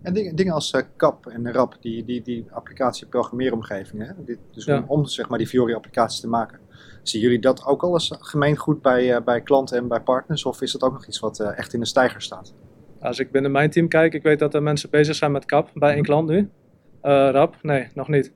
[0.02, 4.15] En dingen, dingen als uh, CAP en RAP, die, die, die applicatie-programmeeromgevingen,
[4.52, 6.60] dus om, om, zeg maar die Fiori-applicaties te maken.
[7.04, 10.45] Zien jullie dat ook al eens gemeengoed bij, uh, bij klanten en bij partners?
[10.45, 12.54] Of is dat ook nog iets wat echt in de stijger staat?
[12.99, 15.69] Als ik binnen mijn team kijk, ik weet dat er mensen bezig zijn met CAP
[15.73, 16.38] bij één klant nu.
[16.38, 18.33] Uh, RAP, nee, nog niet.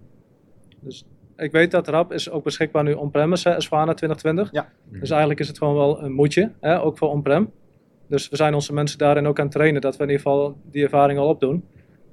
[0.80, 1.06] Dus
[1.38, 4.50] ik weet dat RAP is ook beschikbaar nu on-premise, Aswana 2020.
[4.52, 4.70] Ja.
[5.00, 7.52] Dus eigenlijk is het gewoon wel een moedje, hè, ook voor on-prem.
[8.08, 10.58] Dus we zijn onze mensen daarin ook aan het trainen, dat we in ieder geval
[10.72, 11.64] die ervaring al opdoen.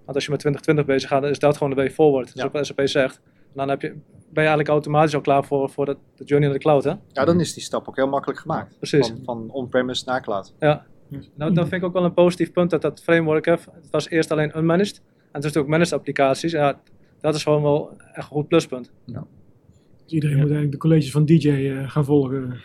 [0.05, 2.33] Want als je met 2020 bezig gaat, dan is dat gewoon de way forward.
[2.35, 3.21] Is ook wat SAP zegt.
[3.25, 4.03] En dan heb je, ben
[4.43, 6.93] je eigenlijk automatisch al klaar voor, voor de, de journey naar de cloud, hè?
[7.09, 8.77] Ja, dan is die stap ook heel makkelijk gemaakt.
[8.77, 9.09] Precies.
[9.09, 10.55] Van, van on-premise naar cloud.
[10.59, 10.87] Ja,
[11.35, 13.65] nou, dat vind ik ook wel een positief punt dat dat framework heeft.
[13.65, 15.03] Het was eerst alleen unmanaged.
[15.33, 16.53] En het is ook managed applicaties.
[16.53, 16.81] Ja,
[17.21, 18.93] dat is gewoon wel echt een goed pluspunt.
[19.05, 19.27] Ja.
[20.05, 22.61] Dus iedereen moet eigenlijk de colleges van DJ uh, gaan volgen.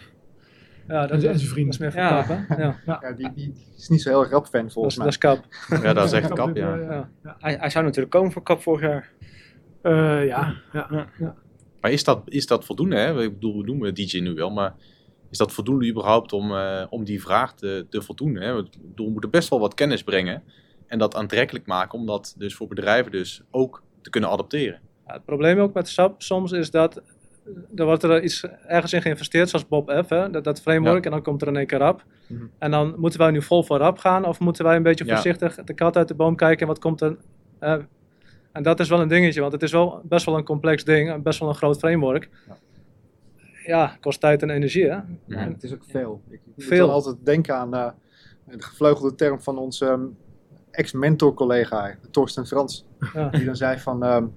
[0.88, 1.80] Ja, dat, en zijn vrienden.
[1.80, 2.24] Dat is meer ja.
[2.24, 2.56] Kap, hè?
[2.64, 2.80] Ja.
[2.86, 3.12] ja.
[3.12, 5.06] die, die, is niet zo heel rap fan volgens mij.
[5.06, 5.46] Dat is Kap.
[5.84, 6.76] Ja, dat is echt Kap, ja.
[6.76, 7.10] ja.
[7.24, 9.12] Hij, hij, zou natuurlijk komen voor Kap vorig jaar.
[9.84, 10.56] Uh, ja.
[10.72, 11.08] Ja.
[11.20, 11.36] ja.
[11.82, 12.96] Maar is dat, is dat voldoende?
[12.96, 13.24] Hè?
[13.24, 14.76] Ik bedoel, we noemen DJ nu wel, maar
[15.36, 18.36] is dat voldoende überhaupt om, uh, om die vraag te, te voldoen?
[18.36, 18.54] Hè?
[18.54, 20.44] We, we moeten best wel wat kennis brengen
[20.88, 24.80] en dat aantrekkelijk maken om dat dus voor bedrijven dus ook te kunnen adopteren.
[25.08, 27.02] Ja, het probleem ook met SAP soms is dat
[27.76, 31.04] er wordt er iets ergens in geïnvesteerd, zoals Bob F, hè, dat, dat framework, ja.
[31.04, 32.04] en dan komt er in één keer rap.
[32.28, 32.52] Mm -hmm.
[32.58, 35.56] En dan moeten wij nu vol voor rap gaan, of moeten wij een beetje voorzichtig
[35.56, 37.18] de kat uit de boom kijken en wat komt er...
[37.62, 37.76] Uh,
[38.52, 41.24] en dat is wel een dingetje, want het is wel best wel een complex ding,
[41.24, 42.30] best wel een groot framework.
[42.48, 42.58] Ja
[43.66, 44.90] ja, kost tijd en energie.
[44.90, 45.00] Hè?
[45.26, 46.22] Ja, het is ook veel.
[46.30, 46.92] Ik veel.
[46.92, 47.90] altijd denken aan uh,
[48.46, 50.18] de gevleugelde term van onze um,
[50.72, 52.86] ex-mentor-collega, Torsten Frans.
[53.14, 53.30] Ja.
[53.30, 54.36] Die dan zei van, um,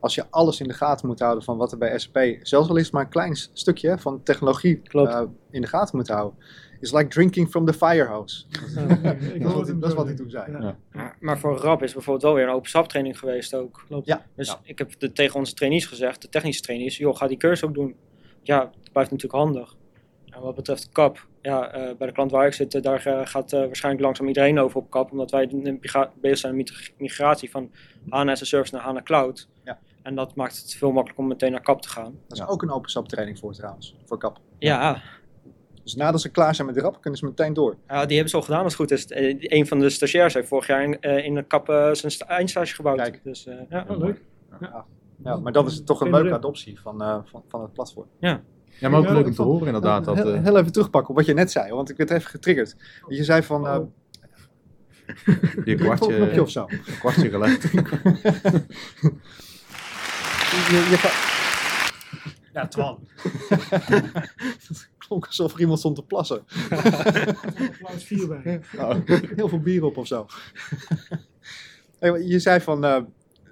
[0.00, 2.76] als je alles in de gaten moet houden van wat er bij SAP, zelfs al
[2.76, 6.90] is het maar een klein stukje van technologie uh, in de gaten moet houden, is
[6.90, 8.44] It's like drinking from the fire hose.
[9.34, 10.52] Ik dat, is wat, hem dat is zo wat hij toen zei.
[10.52, 10.76] Ja.
[10.92, 13.84] Ja, maar voor RAP is bijvoorbeeld wel weer een open SAP training geweest ook.
[13.86, 14.06] Klopt.
[14.06, 14.60] Ja, Dus ja.
[14.62, 17.74] ik heb de, tegen onze trainees gezegd, de technische trainees, joh, ga die cursus ook
[17.74, 17.96] doen.
[18.44, 19.74] Ja, dat blijft natuurlijk handig.
[20.30, 23.20] En wat betreft CAP, ja, eh, bij de klant waar ik zit, eh, daar eh,
[23.26, 25.48] gaat waarschijnlijk langzaam iedereen over op CAP, omdat wij
[26.20, 27.70] bezig zijn met migratie van
[28.08, 29.48] HANA as a service naar HANA Cloud.
[29.64, 29.78] Ja.
[30.02, 32.18] En dat maakt het veel makkelijker om meteen naar CAP te gaan.
[32.28, 32.46] Dat is Ja.
[32.46, 34.38] ook een open SAP training voor trouwens, voor KAP.
[34.58, 35.02] Ja,
[35.82, 37.76] Dus nadat ze klaar zijn met de rap, kunnen ze meteen door.
[37.88, 39.04] ja, die hebben ze al gedaan als het goed is.
[39.38, 42.74] Een van de stagiairs heeft vorig jaar in, in de CAP eh, zijn sta- eindstage
[42.74, 42.96] gebouwd.
[42.96, 43.20] Kijk.
[43.24, 43.86] Dus, eh, ja.
[43.88, 44.20] Oh, leuk.
[44.60, 44.84] Ja,
[45.16, 48.06] maar dat is toch een leuke adoptie van, eh, van, van het platform.
[48.18, 48.42] Ja,
[48.80, 50.04] maar ook Ja, leuk ik om te horen inderdaad.
[50.04, 52.30] Dat, heel, eh, heel even terugpakken op wat je net zei, want ik werd even
[52.30, 52.76] getriggerd.
[53.08, 53.86] Je zei van, eh Oh.
[55.64, 56.66] je druk op een knopje kwartje, of zo.
[56.98, 57.62] kwartje gelegd.
[60.70, 61.10] Je, je
[62.52, 63.08] Ja, Twan.
[63.16, 66.44] Het klonk alsof er iemand stond te plassen.
[66.70, 68.60] Applaus 4 bij.
[68.76, 69.02] Nou,
[69.34, 70.26] heel veel bier op of zo.
[72.00, 73.02] Je zei van, eh,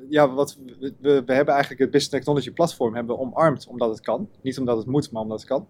[0.08, 3.88] ja, wat, we, we we hebben eigenlijk het Business Technology Platform hebben we omarmd omdat
[3.88, 4.28] het kan.
[4.42, 5.66] Niet omdat het moet, maar omdat het kan.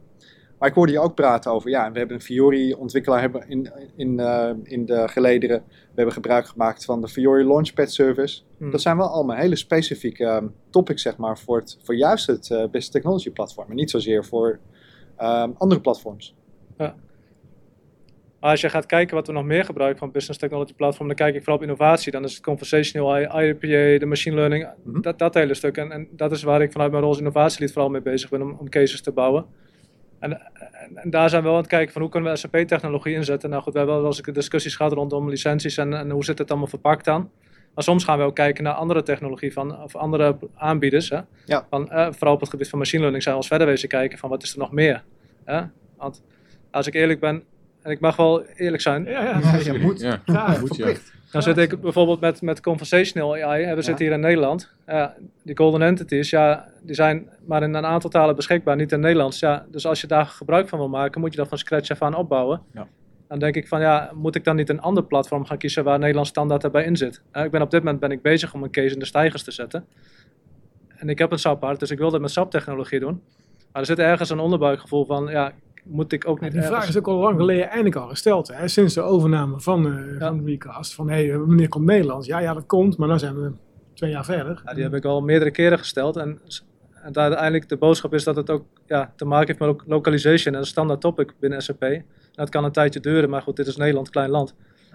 [0.58, 4.20] Maar ik hoorde je ook praten over, ja, we hebben een Fiori-ontwikkelaar hebben in, in,
[4.20, 5.62] eh, in de gelederen.
[5.68, 8.42] We hebben gebruik gemaakt van de Fiori Launchpad Service.
[8.58, 8.70] Hmm.
[8.70, 12.50] Dat zijn wel allemaal hele specifieke eh, topics, zeg maar, voor, het, voor juist het
[12.50, 13.70] eh, Business Technology Platform.
[13.70, 14.58] En niet zozeer voor
[15.16, 16.34] eh, andere platforms.
[18.42, 21.16] Maar als je gaat kijken wat we nog meer gebruiken van Business Technology Platform, dan
[21.16, 22.12] kijk ik vooral op innovatie.
[22.12, 25.00] Dan is het conversational AI, IRPA, de machine learning, Mhm.
[25.00, 25.76] dat, dat hele stuk.
[25.76, 28.42] En, en dat is waar ik vanuit mijn rol als innovatielead vooral mee bezig ben,
[28.42, 29.44] om, om cases te bouwen.
[30.18, 33.14] En, en, en daar zijn we wel aan het kijken van hoe kunnen we SAP-technologie
[33.14, 33.50] inzetten.
[33.50, 36.50] Nou goed, we hebben wel eens discussies gehad rondom licenties en, en hoe zit het
[36.50, 37.30] allemaal verpakt dan.
[37.74, 41.08] Maar soms gaan we ook kijken naar andere technologie van, of andere aanbieders.
[41.08, 41.20] Hè?
[41.44, 41.66] Ja.
[41.70, 44.18] Van, eh, vooral op het gebied van machine learning zijn we als verder wezen kijken
[44.18, 45.04] van wat is er nog meer.
[45.44, 45.62] Hè?
[45.96, 46.22] Want
[46.70, 47.42] als ik eerlijk ben,
[47.82, 49.38] en ik mag wel eerlijk zijn, Ja, ja.
[49.42, 50.00] Ja, je moet.
[50.00, 50.60] Ja, Graag.
[50.60, 50.82] moet je.
[50.82, 51.12] Verplicht.
[51.30, 53.64] dan zit ik bijvoorbeeld met, met conversational AI.
[53.64, 54.70] hè, We zitten hier in Nederland.
[54.86, 59.00] Ja, die golden entities, ja, die zijn maar in een aantal talen beschikbaar, niet in
[59.00, 59.38] Nederlands.
[59.38, 62.02] Ja, dus als je daar gebruik van wil maken, moet je dat van scratch af
[62.02, 62.60] aan opbouwen.
[62.72, 62.86] Ja.
[63.28, 65.98] Dan denk ik van ja, moet ik dan niet een ander platform gaan kiezen waar
[65.98, 67.22] Nederlands standaard erbij in zit?
[67.30, 69.42] Eh, ik ben op dit moment ben ik bezig om een case in de stijgers
[69.42, 69.84] te zetten.
[70.96, 73.22] En ik heb een SAP hart, dus ik wil dat met SAP technologie doen.
[73.72, 76.98] Maar er zit ergens een onderbuikgevoel van ja, moet ik ook Ja, die vraag is
[76.98, 78.48] ook al lang geleden eindelijk al gesteld.
[78.54, 78.68] Hè?
[78.68, 80.18] Sinds de overname van, eh Ja.
[80.28, 80.94] van Recast.
[80.94, 82.26] Van hé, hey, wanneer komt Nederlands?
[82.26, 82.96] Ja, ja, dat komt.
[82.96, 83.50] Maar nu zijn we
[83.94, 84.62] twee jaar verder.
[84.64, 86.16] Ja, die heb ik al meerdere keren gesteld.
[86.16, 86.40] En,
[87.02, 90.54] en uiteindelijk de boodschap is dat het ook ja, te maken heeft met lo- localization.
[90.54, 91.82] En een standaard topic binnen SAP.
[91.82, 94.54] En dat kan een tijdje duren, maar goed, dit is Nederland, klein land.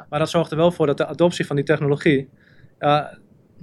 [0.09, 2.29] Maar dat zorgt er wel voor dat de adoptie van die technologie.
[2.79, 3.17] Ja,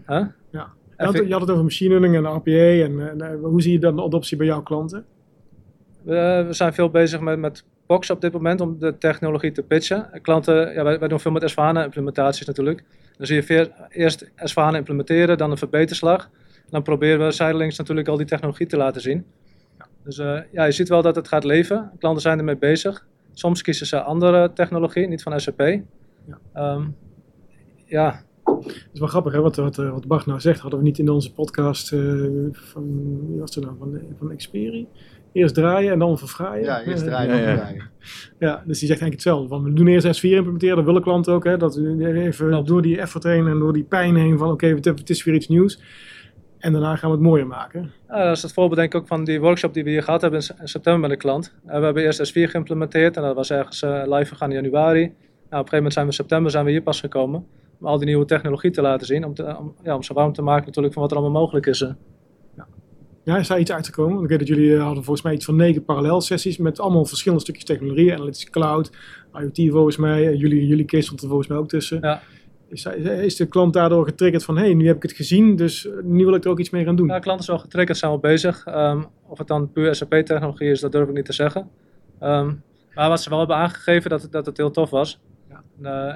[0.04, 0.16] hè?
[0.16, 0.32] Ja.
[0.50, 2.50] Je had, Effe- je had het over machine learning en RPA.
[2.84, 5.04] En, en, eh, hoe zie je dan de adoptie bij jouw klanten?
[6.04, 9.62] We, we zijn veel bezig met, met Box op dit moment om de technologie te
[9.62, 10.10] pitchen.
[10.22, 12.84] Klanten, ja, wij, wij doen veel met s implementaties natuurlijk.
[13.16, 16.30] Dan zie je veer- eerst s implementeren, dan een verbeterslag.
[16.68, 19.24] Dan proberen we zijdelings natuurlijk al die technologie te laten zien.
[20.04, 21.90] Dus eh, ja, je ziet wel dat het gaat leven.
[21.98, 23.06] Klanten zijn ermee bezig.
[23.32, 25.60] Soms kiezen ze andere technologie, niet van SAP.
[26.26, 26.80] Ja,
[27.84, 29.40] ja Het is wel grappig, hè?
[29.40, 30.60] Wat, wat, eh, wat Bart nou zegt.
[30.60, 32.00] Hadden we niet in onze podcast eh,
[32.52, 33.76] van, wie was het nou?
[33.78, 34.88] Van, van Xperi?
[35.34, 36.64] Eerst draaien en dan verfraaien.
[36.64, 37.74] Ja, eerst Eh, draaien, ja, dan
[38.38, 38.62] ja.
[38.66, 39.48] dus die zegt eigenlijk hetzelfde.
[39.48, 41.44] Van, we doen eerst S4 implementeren, dat willen klanten ook.
[41.44, 42.68] Hè, dat we even Klopt.
[42.68, 45.34] door die effort heen en door die pijn heen van oké, het, het is weer
[45.34, 45.80] iets nieuws.
[46.58, 47.92] En daarna gaan we het mooier maken.
[48.08, 50.20] Ja, dat is het voorbeeld denk ik ook van die workshop die we hier gehad
[50.20, 51.54] hebben in, september met de klant.
[51.66, 55.00] Eh, we hebben eerst S4 geïmplementeerd en dat was ergens eh, live gegaan in januari.
[55.00, 55.14] Nou, op
[55.50, 57.46] een gegeven moment zijn we in september zijn we hier pas gekomen.
[57.80, 59.24] Om al die nieuwe technologie te laten zien.
[59.24, 61.66] Om, te, om, ja, om zo warm te maken natuurlijk van wat er allemaal mogelijk
[61.66, 61.86] is.
[63.24, 64.12] Ja, is daar iets uitgekomen?
[64.12, 66.80] Want ik weet dat jullie eh, hadden volgens mij iets van negen parallel sessies met
[66.80, 68.12] allemaal verschillende stukjes technologie.
[68.12, 68.90] Analytics Cloud,
[69.34, 70.26] IoT volgens mij.
[70.28, 71.98] eh, Jullie, jullie case stond er volgens mij ook tussen.
[72.02, 72.22] Ja.
[72.68, 75.86] Is, is de klant daardoor getriggerd van hé, hey, nu heb ik het gezien, dus
[75.88, 77.06] eh, nu wil ik er ook iets mee gaan doen?
[77.06, 78.64] Ja, klanten zijn wel getriggerd, zijn wel bezig.
[78.66, 81.68] Ehm, of het dan puur SAP-technologie is, dat durf ik niet te zeggen.
[82.20, 82.52] Ehm,
[82.94, 85.20] maar wat ze wel hebben aangegeven, dat, het- dat het heel tof was.
[85.48, 85.62] Ja.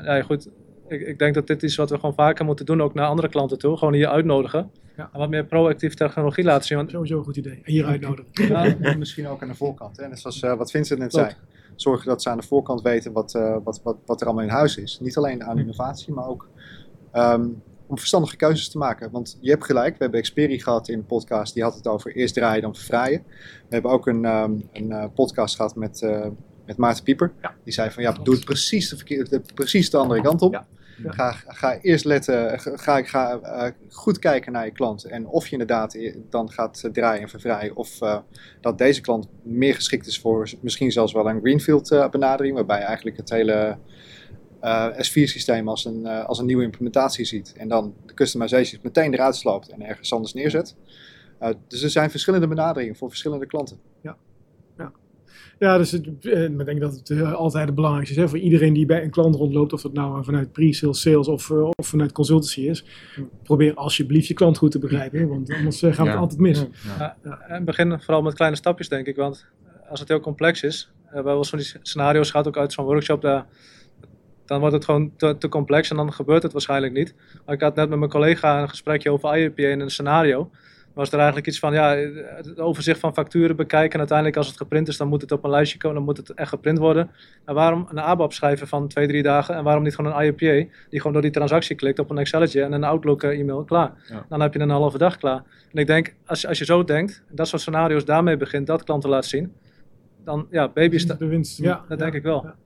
[0.04, 0.48] Ja, goed,
[0.88, 3.28] ik, ik denk dat dit is wat we gewoon vaker moeten doen, ook naar andere
[3.28, 3.76] klanten toe.
[3.76, 4.70] Gewoon hier uitnodigen.
[4.96, 5.10] Ja.
[5.12, 6.76] En wat meer proactief technologie laten zien.
[6.76, 7.60] Want Sowieso een goed idee.
[7.62, 8.46] En hier uitnodigen.
[8.46, 8.76] Ja.
[8.80, 9.96] En misschien ook aan de voorkant.
[9.96, 10.08] Hè?
[10.08, 11.30] Net zoals eh, wat Vincent net Klopt.
[11.30, 11.40] zei.
[11.76, 14.50] Zorgen dat ze aan de voorkant weten wat, eh, wat, wat, wat er allemaal in
[14.50, 14.98] huis is.
[15.00, 16.48] Niet alleen aan innovatie, maar ook
[17.12, 17.46] ehm,
[17.88, 19.10] om verstandige keuzes te maken.
[19.10, 21.54] Want je hebt gelijk, we hebben Xperi gehad in de podcast.
[21.54, 23.22] Die had het over eerst draaien dan verfraaien.
[23.68, 26.26] We hebben ook een, ehm, een eh, podcast gehad met, eh,
[26.66, 27.32] met Maarten Pieper.
[27.42, 27.54] Ja.
[27.64, 30.52] Die zei van ja, doe het precies de, verkeerde, de, precies de andere kant op.
[30.52, 30.66] Ja.
[31.02, 31.12] Ja.
[31.12, 35.04] Ga, ga eerst letten, ga, ga uh, goed kijken naar je klant.
[35.04, 35.98] En of je inderdaad
[36.30, 37.76] dan gaat draaien en vervrijen.
[37.76, 38.18] Of uh,
[38.60, 42.54] dat deze klant meer geschikt is voor misschien zelfs wel een greenfield uh, benadering.
[42.54, 43.78] Waarbij je eigenlijk het hele
[44.92, 47.54] S4-systeem als, een als een nieuwe implementatie ziet.
[47.56, 50.76] En dan de customizations meteen eruit sloopt en ergens anders neerzet.
[51.68, 53.78] dus er zijn verschillende benaderingen voor verschillende klanten.
[54.02, 54.16] Ja.
[55.58, 58.22] Ja, dus het, ik denk dat het altijd het belangrijkste is.
[58.22, 58.28] Hè?
[58.28, 61.86] Voor iedereen die bij een klant rondloopt, of dat nou vanuit pre-sales, sales of, of
[61.86, 62.84] vanuit consultancy is.
[63.42, 66.10] Probeer alsjeblieft je klant goed te begrijpen, want anders gaan we ja.
[66.10, 66.66] het altijd mis.
[66.98, 67.16] Ja.
[67.24, 69.16] Ja, en begin vooral met kleine stapjes, denk ik.
[69.16, 69.46] Want
[69.88, 72.84] als het heel complex is, we hebben wel van die scenario's gehad, ook uit zo'n
[72.84, 73.46] workshop, daar,
[74.46, 77.14] dan wordt het gewoon te, te, complex en dan gebeurt het waarschijnlijk niet.
[77.46, 80.50] Maar ik had net met mijn collega een gesprekje over IEP in een scenario
[80.98, 81.96] was er eigenlijk iets van, ja,
[82.36, 83.92] het overzicht van facturen bekijken.
[83.92, 86.16] En uiteindelijk als het geprint is, dan moet het op een lijstje komen, dan moet
[86.16, 87.10] het echt geprint worden.
[87.44, 90.68] En waarom een ABAP schrijven van twee, drie dagen en waarom niet gewoon een IAPA
[90.88, 93.92] die gewoon door die transactie klikt op een Excelletje en een Outlook e-mail klaar.
[94.08, 94.26] Ja.
[94.28, 95.42] Dan heb je een halve dag klaar.
[95.72, 99.10] En ik denk, als, als je zo denkt, dat soort scenario's daarmee begint, dat klanten
[99.10, 99.52] laat zien,
[100.24, 101.58] dan ja, baby is de winst.
[101.58, 102.42] Ja, dat ja, denk ik wel.
[102.44, 102.56] ja.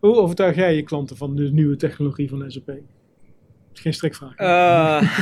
[0.00, 2.70] Hoe overtuig jij je klanten van de nieuwe technologie van SAP?
[3.72, 4.38] Geen strikvraag.
[4.38, 5.18] Uh,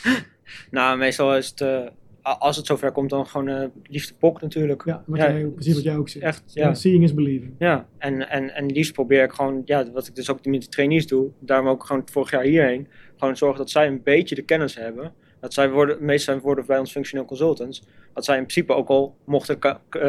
[0.76, 1.86] nou, meestal is het uh,
[2.34, 4.82] als het zover komt, dan gewoon uh, liefst POC natuurlijk.
[4.84, 6.24] Ja, wat ja, jij, precies wat jij ook zegt.
[6.24, 6.74] Echt, ja.
[6.74, 7.54] Seeing is believing.
[7.58, 10.68] Ja, en, en, en liefst probeer ik gewoon, ja, wat ik dus ook met de
[10.68, 14.42] trainees doe, daarom ook gewoon vorig jaar hierheen, gewoon zorgen dat zij een beetje de
[14.42, 15.12] kennis hebben.
[15.40, 17.82] Dat zij worden, meestal worden bij ons functioneel consultants,
[18.14, 19.58] dat zij in principe ook al, mochten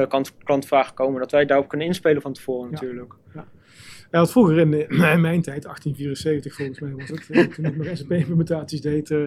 [0.08, 3.14] klant, klantvragen komen, dat wij daarop kunnen inspelen van tevoren natuurlijk.
[3.34, 3.46] Ja.
[4.12, 8.82] Ja, want vroeger in, mijn tijd, 1874 volgens mij was het, toen ik nog SAP-implementaties
[8.82, 9.24] deed, uh,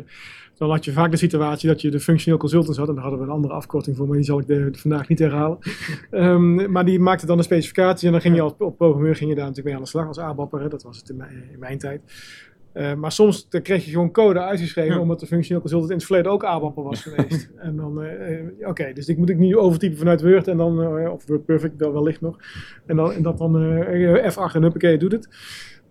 [0.57, 2.89] dan had je vaak de situatie dat je de functioneel consultants had.
[2.89, 5.19] En daar hadden we een andere afkorting voor, maar die zal ik de, vandaag niet
[5.19, 5.59] herhalen.
[6.11, 9.31] Um, maar die maakte dan de specificaties en dan ging je als op programmeur ging
[9.31, 10.61] je daar natuurlijk mee aan de slag als ABAPper.
[10.61, 12.01] Hè, dat was het in mijn, in mijn tijd.
[12.75, 15.01] Uh, maar soms dan kreeg je gewoon code uitgeschreven, ja.
[15.01, 17.51] omdat de functioneel consultant in het verleden ook ABAPper was geweest.
[17.57, 18.11] en dan, uh,
[18.59, 21.45] oké, okay, dus ik moet ik nu overtypen vanuit Word en dan, uh, of Word
[21.45, 22.39] Perfect, dat wellicht nog.
[22.87, 23.85] En, dan, en dat dan
[24.33, 25.29] F8 en huppakee doet het.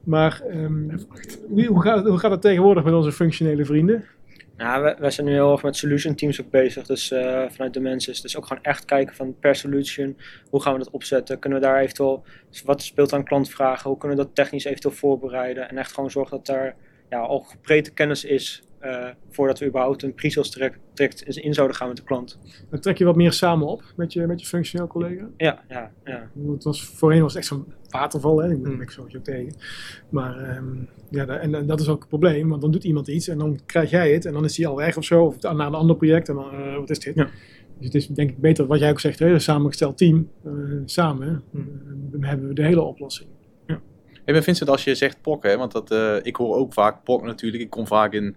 [0.04, 0.92] Maar um,
[1.48, 4.04] hoe, hoe, gaat, hoe gaat het tegenwoordig met onze functionele vrienden?
[4.60, 7.80] Nou, wij zijn nu heel erg met solution teams ook bezig, dus uh, vanuit de
[7.80, 8.22] mensen.
[8.22, 10.18] Dus ook gewoon echt kijken van per solution,
[10.50, 11.40] hoe gaan we dat opzetten?
[11.40, 12.24] Kunnen we daar eventueel,
[12.64, 13.90] wat speelt aan klantvragen?
[13.90, 15.70] Hoe kunnen we dat technisch eventueel voorbereiden?
[15.70, 16.76] En echt gewoon zorgen dat daar
[17.10, 21.76] ja, al brede kennis is uh, voordat we überhaupt een pre-sales traject, traject in zouden
[21.76, 22.40] gaan met de klant.
[22.70, 25.30] Dan trek je wat meer samen op met je, met je functioneel collega?
[25.38, 26.30] Ja, ja, ja.
[26.52, 28.52] Het was, voorheen was het echt zo'n waterval, hè?
[28.52, 29.56] ik ben er sowieso tegen.
[30.10, 33.28] Maar um, ja, en, en, dat is ook het probleem, want dan doet iemand iets
[33.28, 35.68] en dan krijg jij het en dan is hij al weg of zo, of naar
[35.68, 37.16] een ander project en dan, uh, wat is dit?
[37.16, 37.30] Ja.
[37.78, 39.28] Dus het is denk ik beter wat jij ook zegt, hè?
[39.28, 40.54] een samengesteld team, uh,
[40.86, 41.58] samen Hm.
[42.12, 43.30] dan hebben we de hele oplossing.
[44.30, 47.04] Hey, maar Vincent, als je zegt POC, hè, want dat, uh, ik hoor ook vaak
[47.04, 47.64] POC natuurlijk.
[47.64, 48.36] Ik kom vaak in,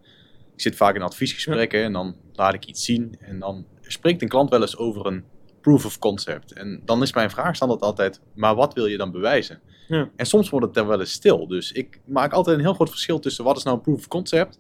[0.55, 3.17] ik zit vaak in adviesgesprekken en dan laat ik iets zien.
[3.21, 5.25] En dan spreekt een klant wel eens over een
[5.61, 6.53] proof of concept.
[6.53, 9.61] En dan is mijn vraag standaard altijd, maar wat wil je dan bewijzen?
[9.89, 10.11] Ja.
[10.17, 11.47] En soms wordt het dan wel eens stil.
[11.47, 14.09] Dus ik maak altijd een heel groot verschil tussen wat is nou een proof of
[14.09, 14.59] concept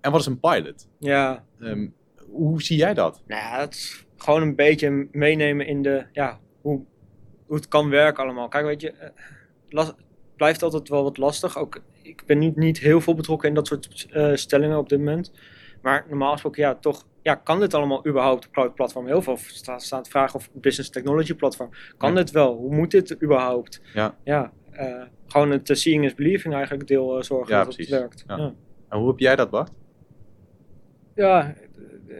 [0.00, 0.88] en wat is een pilot.
[0.98, 1.44] Ja.
[1.58, 1.94] Um,
[2.30, 3.22] hoe zie jij dat?
[3.26, 6.84] Nou ja, het is gewoon een beetje meenemen in de, ja, hoe,
[7.46, 8.48] hoe het kan werken allemaal.
[8.48, 9.12] Kijk, weet je,
[9.70, 9.88] uh,
[10.36, 11.58] blijft altijd wel wat lastig.
[11.58, 14.98] Ook, ik ben niet, niet heel veel betrokken in dat soort uh, stellingen op dit
[14.98, 15.32] moment.
[15.82, 19.06] Maar normaal gesproken, ja, toch, ja, kan dit allemaal überhaupt op cloud platform?
[19.06, 21.70] Heel veel staat, staat vragen of business technology platform.
[21.96, 22.16] Kan Ja.
[22.16, 22.54] dit wel?
[22.56, 23.80] Hoe moet dit überhaupt?
[23.94, 24.14] Ja.
[24.24, 27.90] Ja, eh, gewoon het seeing is believing eigenlijk deel uh, zorgen Ja, dat precies.
[27.90, 28.24] het werkt.
[28.26, 28.36] Ja.
[28.36, 28.54] Ja.
[28.88, 29.70] En hoe heb jij dat, Bart?
[31.14, 31.54] Ja,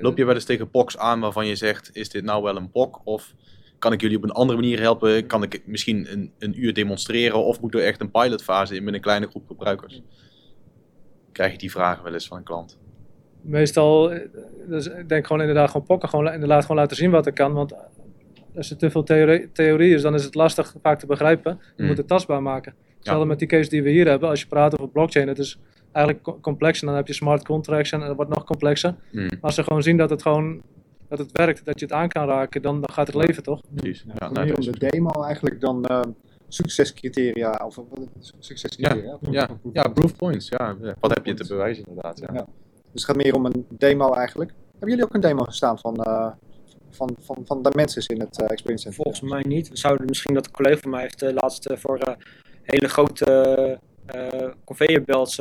[0.00, 2.70] Loop je wel eens tegen POCs aan waarvan je zegt, is dit nou wel een
[2.70, 3.00] POC?
[3.04, 3.34] Of
[3.78, 5.26] kan ik jullie op een andere manier helpen?
[5.26, 7.44] Kan ik misschien een, een uur demonstreren?
[7.44, 10.02] Of moet er echt een pilotfase in met een kleine groep gebruikers?
[11.32, 12.78] Krijg je die vragen wel eens van een klant?
[13.42, 14.28] meestal, eh,
[14.68, 17.52] dus ik denk gewoon inderdaad gewoon pokken, gewoon inderdaad gewoon laten zien wat er kan.
[17.52, 17.74] Want
[18.56, 21.58] als er te veel theorie, theorie is, dan is het lastig vaak te begrijpen.
[21.76, 21.88] Je Mm.
[21.88, 22.74] moet het tastbaar maken.
[22.96, 24.28] Hetzelfde met die case die we hier hebben.
[24.28, 25.58] Als je praat over blockchain, het is
[25.92, 26.80] eigenlijk co- complex.
[26.80, 28.94] En dan heb je smart contracts en dat wordt nog complexer.
[29.12, 30.62] Mm, Maar als ze gewoon zien dat het gewoon
[31.08, 33.60] dat het werkt, dat je het aan kan raken, dan, dan gaat het leven toch?
[33.74, 34.04] precies.
[34.06, 36.00] Ja, Ja, nou, om de demo eigenlijk dan uh,
[36.48, 37.60] succescriteria.
[37.64, 38.08] Of, wat-
[38.40, 39.18] succescriteria.
[39.30, 40.48] ja, ja, proof points.
[40.48, 40.76] Ja.
[41.00, 42.18] Wat heb je te bewijzen inderdaad?
[42.18, 42.28] Ja.
[42.32, 42.46] Ja.
[42.92, 44.52] Dus het gaat meer om een demo eigenlijk.
[44.70, 46.30] Hebben jullie ook een demo gestaan van, uh,
[46.90, 49.02] van, van, van Dimensions in het uh, Experience Center?
[49.02, 49.68] Volgens mij niet.
[49.68, 52.14] We zouden misschien dat een collega van mij heeft de laatste voor uh,
[52.62, 53.78] hele grote
[54.14, 55.38] uh, conveyor belts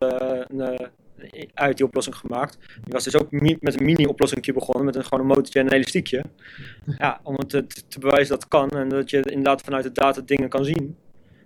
[1.54, 2.58] uit die oplossing gemaakt.
[2.84, 5.72] Die was dus ook met een mini-oplossing begonnen, met een, gewoon een motortje en een
[5.74, 6.24] elastiekje.
[6.98, 9.92] Ja, om het te, te, bewijzen dat het kan en dat je inderdaad vanuit de
[9.92, 10.96] data dingen kan zien.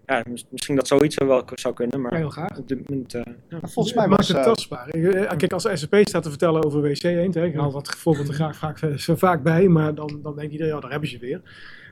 [0.05, 2.57] ja, mis- misschien dat zoiets wel zou kunnen, maar Ja, heel graag.
[2.57, 3.13] op dit moment...
[3.13, 3.60] eh, ja.
[3.62, 4.88] Volgens mij Maakt het eh, tastbaar.
[4.88, 8.27] Eh, Kijk, als SAP staat te vertellen over WC Eend, hè, ik haal dat voorbeeld
[8.27, 11.17] er graag, vaak, zo vaak bij, maar dan, dan denkt iedereen, ja, daar hebben ze
[11.17, 11.41] weer.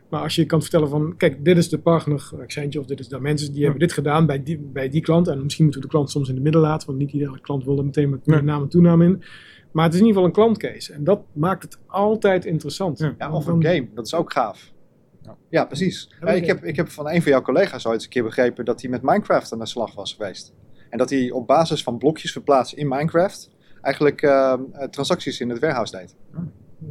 [0.10, 3.08] Maar als je kan vertellen van, kijk, dit is de partner Accenture of dit is
[3.08, 5.28] de mensen die hebben dit gedaan bij die, bij die klant.
[5.28, 7.64] En misschien moeten we de klant soms in het midden laten, want niet iedere klant
[7.66, 8.42] wil er meteen met Nee.
[8.42, 9.24] naam en toenaam in.
[9.72, 10.94] Maar het is in ieder geval een klantcase.
[10.94, 13.00] En dat maakt het altijd interessant.
[13.00, 13.16] Ja.
[13.18, 14.72] Ja, of een game, dat is ook gaaf.
[15.50, 16.10] Ja, precies.
[16.20, 18.24] Ja, Ja, ik, heb, ik heb van een van jouw collega's ooit eens een keer
[18.24, 20.54] begrepen dat hij met Minecraft aan de slag was geweest.
[20.90, 23.50] En dat hij op basis van blokjes verplaatsen in Minecraft
[23.82, 26.16] eigenlijk eh, eh, transacties in het warehouse deed.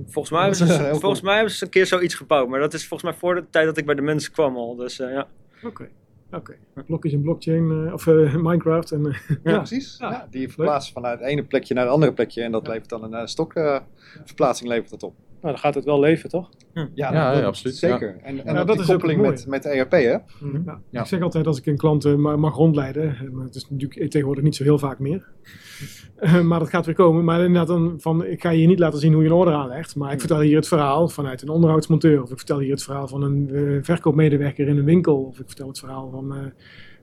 [0.07, 1.01] Volgens mij, hebben ze, cool.
[1.01, 3.45] volgens mij hebben ze een keer zoiets gebouwd, maar dat is volgens mij voor de
[3.51, 4.77] tijd dat ik bij de mensen kwam al.
[4.77, 5.27] Dus eh, ja.
[5.63, 5.89] Oké,
[6.33, 6.55] oké.
[6.87, 8.93] Blokjes in blockchain, eh, of eh, Minecraft.
[8.93, 9.57] En, eh, Ja, Ja.
[9.57, 9.97] precies.
[9.99, 10.11] Ja.
[10.11, 13.03] Ja, die verplaatsen vanuit het ene plekje naar het andere plekje en dat levert dan
[13.03, 15.15] een eh, stokverplaatsing levert dat op.
[15.41, 16.49] Nou, dan gaat het wel leven, toch?
[16.75, 18.17] Ja, Ja, dat- ja, absoluut, Zeker.
[18.23, 19.99] En, en Ja, dat, is koppeling met, met ERP, hè?
[19.99, 20.23] Ja.
[20.91, 21.01] Ja.
[21.01, 24.11] Ik zeg altijd als ik een klant ma- mag rondleiden, eh, maar het is natuurlijk
[24.11, 25.27] tegenwoordig niet zo heel vaak meer.
[26.17, 27.25] Eh, maar dat gaat weer komen.
[27.25, 29.55] Maar inderdaad, dan van, ik ga je hier niet laten zien hoe je een order
[29.55, 29.97] aanlegt.
[29.97, 32.23] Maar ik vertel hier het verhaal vanuit een onderhoudsmonteur.
[32.23, 35.17] Of ik vertel hier het verhaal van een eh, verkoopmedewerker in een winkel.
[35.25, 36.35] Of ik vertel het verhaal van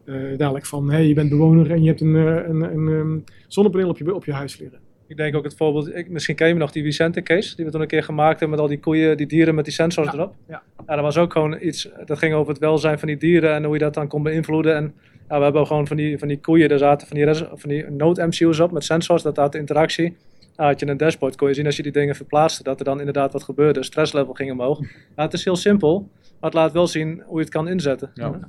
[0.05, 3.17] eh, eh, dadelijk van, hey, je bent bewoner en je hebt een, een, een, ehm,
[3.47, 4.79] zonnepaneel op je, op je huis liggen.
[5.07, 7.71] Ik denk ook het voorbeeld, ik, misschien ken je nog die Vicente case, die we
[7.71, 10.13] toen een keer gemaakt hebben met al die koeien, die dieren met die sensors Ja,
[10.13, 10.33] erop.
[10.47, 10.63] ja.
[10.85, 13.73] dat was ook gewoon iets, dat ging over het welzijn van die dieren en hoe
[13.73, 14.75] je dat dan kon beïnvloeden.
[14.75, 14.93] En
[15.29, 17.69] ja, we hebben gewoon van die, van die koeien, daar zaten van die, res- van
[17.69, 20.15] die nood-MCU's op met sensors, dat had de interactie.
[20.55, 22.85] Nou, had je een dashboard, kon je zien als je die dingen verplaatste, dat er
[22.85, 23.83] dan inderdaad wat gebeurde.
[23.83, 24.79] Stresslevel ging omhoog.
[25.15, 28.11] Ja, het is heel simpel, maar het laat wel zien hoe je het kan inzetten.
[28.13, 28.39] Ja.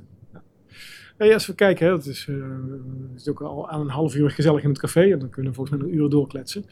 [1.17, 2.35] Hey, als we kijken, dat is, eh,
[3.11, 5.01] het is ook al aan een half uur gezellig in het café.
[5.11, 6.65] En dan kunnen we volgens mij een uur doorkletsen.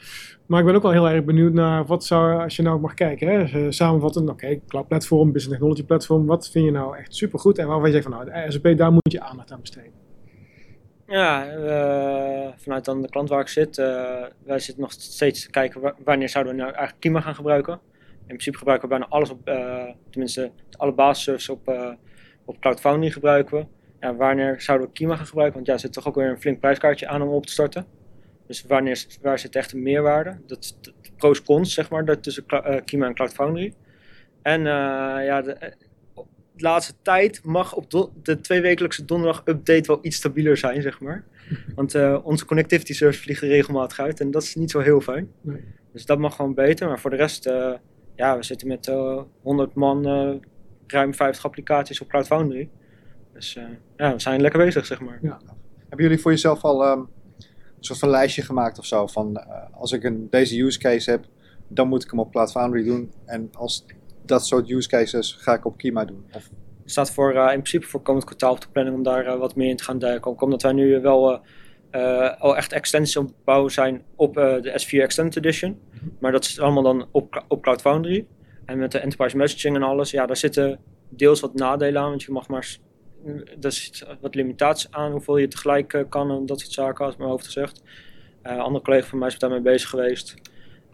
[0.46, 2.94] Maar ik ben ook wel heel erg benieuwd naar wat zou, als je nou mag
[2.94, 4.30] kijken, hè, eh, samenvatten.
[4.30, 6.26] Oké, cloud platform, business technology platform.
[6.26, 7.58] Wat vind je nou echt supergoed?
[7.58, 9.92] En waarvan je zegt van nou, SAP, daar moet je aandacht aan besteden.
[11.08, 13.86] Ja, eh, vanuit dan de klant waar ik zit, eh,
[14.46, 17.74] wij zitten nog steeds te kijken wa- wanneer zouden we nou eigenlijk Kima gaan gebruiken.
[18.20, 21.92] In principe gebruiken we bijna alles op, eh, tenminste alle basisservices op, eh,
[22.46, 23.66] op Cloud Foundry gebruiken we.
[24.00, 25.56] Ja, wanneer zouden we Kima gaan gebruiken?
[25.56, 27.86] Want ja, er zit toch ook weer een flink prijskaartje aan om op te starten.
[28.48, 30.38] Dus wanneer, waar zit echt een meerwaarde?
[30.46, 33.74] Dat is de de pros cons, zeg maar, dat tussen eh, Kima en Cloud Foundry.
[34.42, 35.72] En eh, ja, de, eh,
[36.56, 41.00] de laatste tijd mag op do- de tweewekelijkse donderdag update wel iets stabieler zijn, zeg
[41.00, 41.24] maar.
[41.76, 45.32] Want onze connectivity service vliegt er regelmatig uit en dat is niet zo heel fijn.
[45.42, 45.64] Nee.
[45.94, 46.88] Dus dat mag gewoon beter.
[46.88, 47.44] Maar voor de rest,
[48.16, 50.04] ja, we zitten met eh 100 man,
[50.88, 52.70] ruim 50 applicaties op Cloud Foundry.
[53.36, 53.64] Dus eh,
[53.98, 55.20] ja, we zijn lekker bezig, zeg maar.
[55.80, 57.08] Hebben jullie voor jezelf al ehm, een
[57.80, 59.08] soort van lijstje gemaakt of zo?
[59.08, 61.26] Van eh, als ik een, deze use case heb,
[61.68, 63.12] dan moet ik hem op Cloud Foundry doen.
[63.26, 63.86] En als
[64.26, 66.26] dat soort use cases ga ik op Kima doen.
[66.34, 66.50] Of,
[66.84, 69.56] Er staat voor, eh, in principe voor komend kwartaal op de planning om daar wat
[69.56, 70.32] meer in te gaan duiken.
[70.32, 71.40] Ook omdat wij nu wel
[72.40, 75.80] al echt extensies op het bouwen zijn op de S4 Extended Edition.
[76.20, 78.28] Maar dat is allemaal dan op, op Cloud Foundry.
[78.66, 82.10] En met de enterprise messaging en alles, ja, daar zitten deels wat nadelen aan.
[82.10, 82.78] Want je mag maar,
[83.62, 87.18] er zit wat limitaties aan hoeveel je tegelijk eh, kan en dat soort zaken, als
[87.18, 87.82] mijn hoofd gezegd.
[88.42, 90.36] Eh andere collega van mij is daarmee bezig geweest.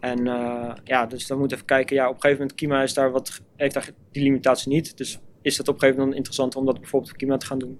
[0.00, 1.96] En eh, ja, dus dan moet even kijken.
[1.96, 4.96] Ja, op een gegeven moment, Kima is daar wat, heeft daar die limitatie niet.
[4.96, 7.58] Dus is het op een gegeven moment interessant om dat bijvoorbeeld op Kima te gaan
[7.58, 7.78] doen.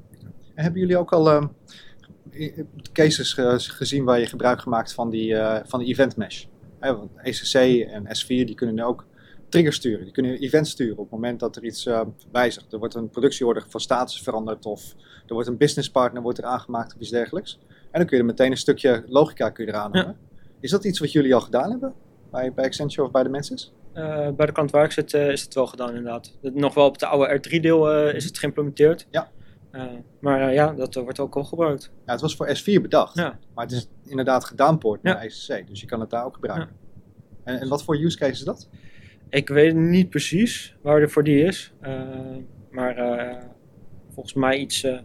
[0.54, 1.46] en hebben jullie ook al ehm,
[2.92, 6.44] cases ge- gezien waar je gebruik gemaakt van die, van die event mesh?
[6.80, 7.54] Want ECC
[7.88, 9.06] en S4 die kunnen ook
[9.52, 10.04] triggers sturen.
[10.04, 12.00] Die kunnen events sturen op het moment dat er iets eh,
[12.32, 12.72] wijzigt.
[12.72, 14.94] Er wordt een productieorder van status veranderd of
[15.26, 17.58] er wordt een business partner wordt er aangemaakt of iets dergelijks.
[17.68, 20.16] En dan kun je er meteen een stukje logica kun je eraan hangen.
[20.60, 21.94] Is dat iets wat jullie al gedaan hebben?
[22.30, 23.72] Bij, bij Accenture of bij de Mensis?
[23.92, 26.36] Eh, bij de klant waar ik zit eh, is het wel gedaan inderdaad.
[26.40, 29.06] Nog wel op de oude R3-deel eh, is het geïmplementeerd.
[29.10, 29.30] Ja.
[29.70, 29.84] Eh,
[30.20, 31.90] maar ja, dat wordt ook al gebruikt.
[32.06, 33.16] Ja, het was voor S4 bedacht.
[33.16, 33.38] Ja.
[33.54, 35.22] Maar het is inderdaad gedownport naar Ja.
[35.22, 35.68] ECC.
[35.68, 36.76] Dus je kan het daar ook gebruiken.
[37.44, 38.68] En, en wat voor use case is dat?
[39.32, 41.72] Ik weet niet precies waar er voor die is.
[41.80, 42.02] Eh,
[42.70, 43.44] maar eh,
[44.12, 44.98] volgens mij iets eh,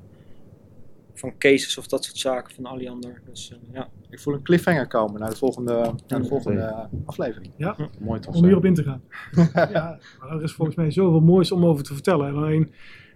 [1.20, 3.22] van cases of dat soort zaken van Alliander.
[3.26, 3.90] Dus eh, ja.
[4.10, 6.70] Ik voel een cliffhanger komen naar de volgende, naar de volgende nee.
[6.70, 7.52] eh, aflevering.
[8.00, 8.36] Mooi toch?
[8.36, 9.02] Om hierop in te gaan.
[9.74, 12.28] ja, maar er is volgens mij zoveel moois om over te vertellen.
[12.28, 12.72] En alleen,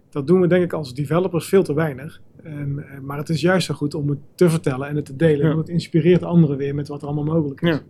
[0.10, 2.21] dat doen we denk ik als developers veel te weinig.
[2.43, 5.45] En, maar het is juist zo goed om het te vertellen en het te delen.
[5.45, 5.47] Ja.
[5.47, 7.69] Want het inspireert anderen weer met wat er allemaal mogelijk is.
[7.69, 7.82] Ja.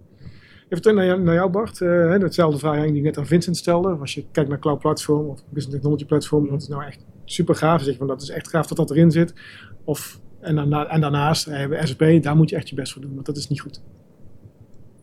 [0.72, 1.80] Even terug naar jou, naar jou Bart.
[1.80, 3.90] Hè, hetzelfde vraag die ik net aan Vincent stelde.
[4.00, 6.50] Als je kijkt naar Cloud Platform of Business Technology Platform.
[6.50, 7.82] Dat is nou echt super gaaf.
[7.82, 9.34] Zeg van dat is echt gaaf dat dat erin zit.
[9.84, 13.14] Of, en, en daarnaast, bij SAP, daar moet je echt je best voor doen.
[13.14, 13.82] Want dat is niet goed.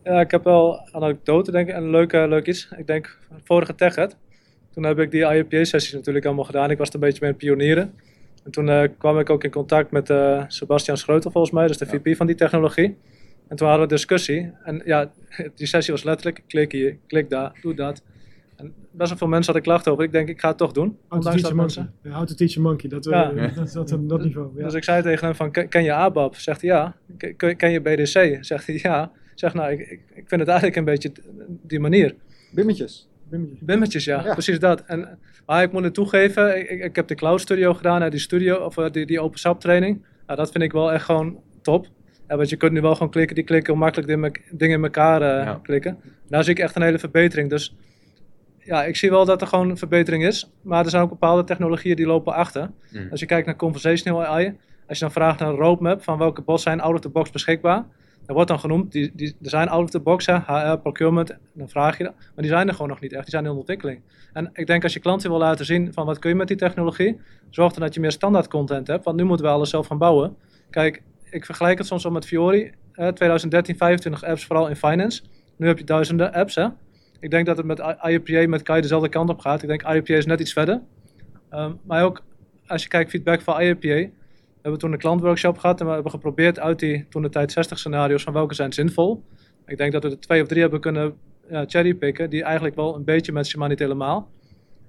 [0.03, 2.69] Ja, ik heb wel anekdote, denk ik, en leuk, eh, leuk iets.
[2.77, 4.17] Ik denk, vorige TechEd,
[4.71, 6.71] toen heb ik die IAPA-sessies natuurlijk allemaal gedaan.
[6.71, 7.93] Ik was een beetje mee pionieren.
[8.43, 10.13] En toen eh, kwam ik ook in contact met
[10.47, 12.97] Sebastian Schreutel volgens mij, dus de VP van die technologie.
[13.49, 14.51] En toen hadden we een discussie.
[14.63, 15.11] En ja,
[15.55, 18.03] die sessie was letterlijk, klik hier, klik daar, doe dat.
[18.55, 20.03] En best wel veel mensen hadden klachten over.
[20.03, 20.97] Ik denk, ik ga het toch doen.
[21.07, 21.81] How to teach mensen...
[21.81, 22.11] monkey.
[22.11, 22.89] Ja, How to teach a monkey.
[22.89, 23.31] Dat, Ja.
[23.31, 24.51] eh, dat, dat, dat, dat niveau.
[24.57, 24.63] Ja.
[24.63, 26.35] Dus ik zei tegen hem van, "Ken- je ABAP?
[26.35, 26.95] Zegt hij ja.
[27.55, 28.37] "Ken- je BDC?
[28.45, 29.11] Zegt hij ja.
[29.35, 31.11] Zeg nou, ik, ik, ik vind het eigenlijk een beetje
[31.67, 32.15] die manier.
[32.51, 33.07] Bimmetjes.
[33.29, 33.59] Bimmetjes.
[33.59, 34.33] Bimmetjes, ja, Ja.
[34.33, 34.81] precies dat.
[34.85, 38.19] En, maar ik moet het toegeven, ik, ik, ik heb de Cloud Studio gedaan, die
[38.19, 40.05] studio, of eh, die, die Open SAP training.
[40.25, 41.87] Nou, dat vind ik wel echt gewoon top.
[42.29, 45.21] Ja, want je kunt nu wel gewoon klikken, die klikken, hoe makkelijk dingen in elkaar
[45.21, 45.59] eh, Ja.
[45.63, 45.97] klikken.
[46.27, 47.49] Nou zie ik echt een hele verbetering.
[47.49, 47.75] Dus
[48.59, 50.51] ja, ik zie wel dat er gewoon een verbetering is.
[50.61, 52.71] Maar er zijn ook bepaalde technologieën die lopen achter.
[52.91, 53.07] Mm.
[53.11, 54.57] Als je kijkt naar conversational AI,
[54.87, 57.29] als je dan vraagt naar een roadmap van welke bots zijn out of the box
[57.29, 57.85] beschikbaar,
[58.25, 61.37] dan wordt dan genoemd, die, die, er zijn out of the box, hè, HR, procurement,
[61.53, 62.13] dan vraag je dat.
[62.15, 64.01] Maar die zijn er gewoon nog niet echt, die zijn in ontwikkeling.
[64.33, 66.57] En ik denk als je klanten wil laten zien van wat kun je met die
[66.57, 67.19] technologie,
[67.49, 69.97] zorg dan dat je meer standaard content hebt, want nu moeten we alles zelf gaan
[69.97, 70.35] bouwen.
[70.69, 71.01] Kijk,
[71.31, 75.21] ik vergelijk het soms al met Fiori, eh, 2013 25 apps, vooral in finance.
[75.57, 76.67] Nu heb je duizenden apps, hè.
[77.19, 79.61] Ik denk dat het met I- IAPA, met Kai dezelfde kant op gaat.
[79.61, 80.81] Ik denk IAPA is net iets verder.
[81.49, 82.23] Ehm, maar ook
[82.67, 84.11] als je kijkt feedback van IAPA, we
[84.61, 87.79] hebben toen een klantworkshop gehad en we hebben geprobeerd uit die toen de tijd 60
[87.79, 89.23] scenario's van welke zijn zinvol.
[89.65, 91.17] Ik denk dat we er twee of drie hebben kunnen
[91.49, 94.31] ja, cherrypicken die eigenlijk wel een beetje matchen, maar niet helemaal.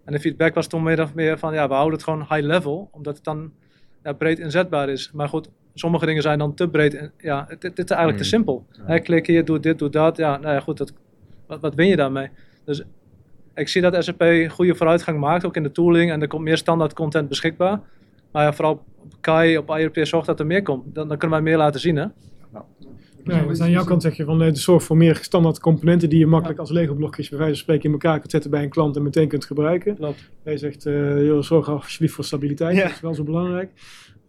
[0.04, 2.46] En de feedback was toen meer of meer van ja, we houden het gewoon high
[2.46, 3.52] level, omdat het dan
[4.18, 5.10] breed inzetbaar is.
[5.12, 5.50] Maar goed,
[5.80, 6.94] sommige dingen zijn dan te breed.
[6.94, 8.30] En, ja, het is eigenlijk te Mm.
[8.30, 8.66] simpel.
[8.82, 10.16] Hè, klik hier, doe dit, doe dat.
[10.16, 10.92] Ja, nou ja, goed, dat,
[11.46, 12.28] wat, wat win je daarmee?
[12.64, 12.82] Dus
[13.54, 16.10] ik zie dat SAP goede vooruitgang maakt, ook in de tooling.
[16.10, 17.80] En er komt meer standaard content beschikbaar.
[18.32, 18.82] Maar ja, vooral op
[19.20, 20.94] Kai, op IRP, zorg dat er meer komt.
[20.94, 22.06] Dan, dan kunnen wij meer laten zien, hè?
[23.24, 26.18] Ja, dus aan jouw kant zeg je van eh, zorg voor meer standaard componenten die
[26.18, 28.68] je makkelijk als Lego blokjes bij wijze van spreken in elkaar kunt zetten bij een
[28.68, 29.96] klant en meteen kunt gebruiken.
[29.96, 30.30] Klopt.
[30.44, 32.82] Jij zegt, eh joh, zorg alsjeblieft voor stabiliteit, Ja.
[32.82, 33.70] dat is wel zo belangrijk.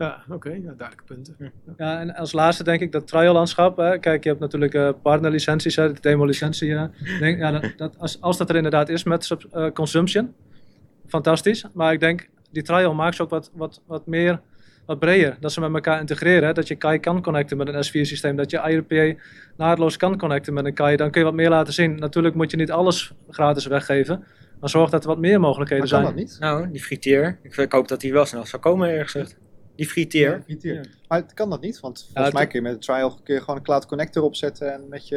[0.02, 1.36] Ja, oké, ja, duidelijke punten.
[1.78, 3.78] Ja, en als laatste denk ik dat trial-landschap.
[3.78, 3.98] Hè.
[4.00, 6.78] Kijk, je hebt natuurlijk eh partnerlicenties, hè, de demo-licentie.
[7.20, 10.34] Denk, ja, dat, dat, als, als dat er inderdaad is met sub- eh, consumption,
[11.08, 11.66] fantastisch.
[11.74, 14.42] Maar ik denk, die trial maakt ze ook wat, wat, wat meer,
[14.86, 15.38] wat breder.
[15.40, 16.48] Dat ze met elkaar integreren.
[16.48, 16.54] Hè.
[16.54, 18.36] Dat je KAI kan connecten met een S4-systeem.
[18.36, 19.22] Dat je IRPA
[19.58, 20.96] naadloos kan connecten met een KAI.
[20.96, 21.96] Dan kun je wat meer laten zien.
[21.96, 24.24] Natuurlijk moet je niet alles gratis weggeven.
[24.60, 26.16] Maar zorg dat er wat meer mogelijkheden Maar kan zijn.
[26.18, 26.40] dat niet?
[26.40, 27.40] Nou, die friteer.
[27.44, 29.38] Ik, ik hoop dat die wel snel zal komen, gezegd.
[29.82, 30.42] Die friteer.
[30.44, 30.74] Friteer.
[30.74, 30.82] Ja.
[31.08, 33.20] Maar het kan dat niet, want volgens Ja, het- mij kun je met de trial
[33.24, 35.16] kun je gewoon een cloud connector opzetten en met je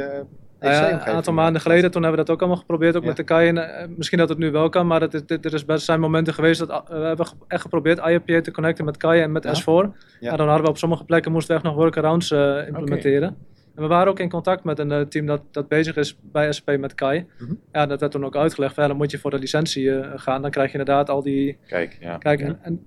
[0.60, 1.06] Nou ja, omgeving.
[1.08, 3.08] een aantal maanden geleden, toen hebben we dat ook allemaal geprobeerd, ook Ja.
[3.08, 3.48] met de KAI.
[3.48, 6.00] En, eh, misschien dat het nu wel kan, maar het, het, er is best zijn
[6.00, 9.44] momenten geweest dat eh, we hebben echt geprobeerd IAPA te connecten met KAI en met
[9.44, 9.54] Ja.
[9.54, 9.64] S4.
[9.64, 9.92] Ja.
[10.20, 10.36] Ja.
[10.36, 13.36] dan hadden we op sommige plekken moesten we echt nog workarounds eh, implementeren.
[13.74, 16.68] En we waren ook in contact met een team dat, dat bezig is bij SP
[16.78, 17.26] met KAI.
[17.38, 17.52] Mhm.
[17.72, 18.76] Ja, dat werd toen ook uitgelegd.
[18.76, 20.42] dan moet je voor de licentie eh, gaan.
[20.42, 21.58] Dan krijg je inderdaad al die...
[21.66, 22.18] Kijk, ja.
[22.18, 22.84] Kijk, en, en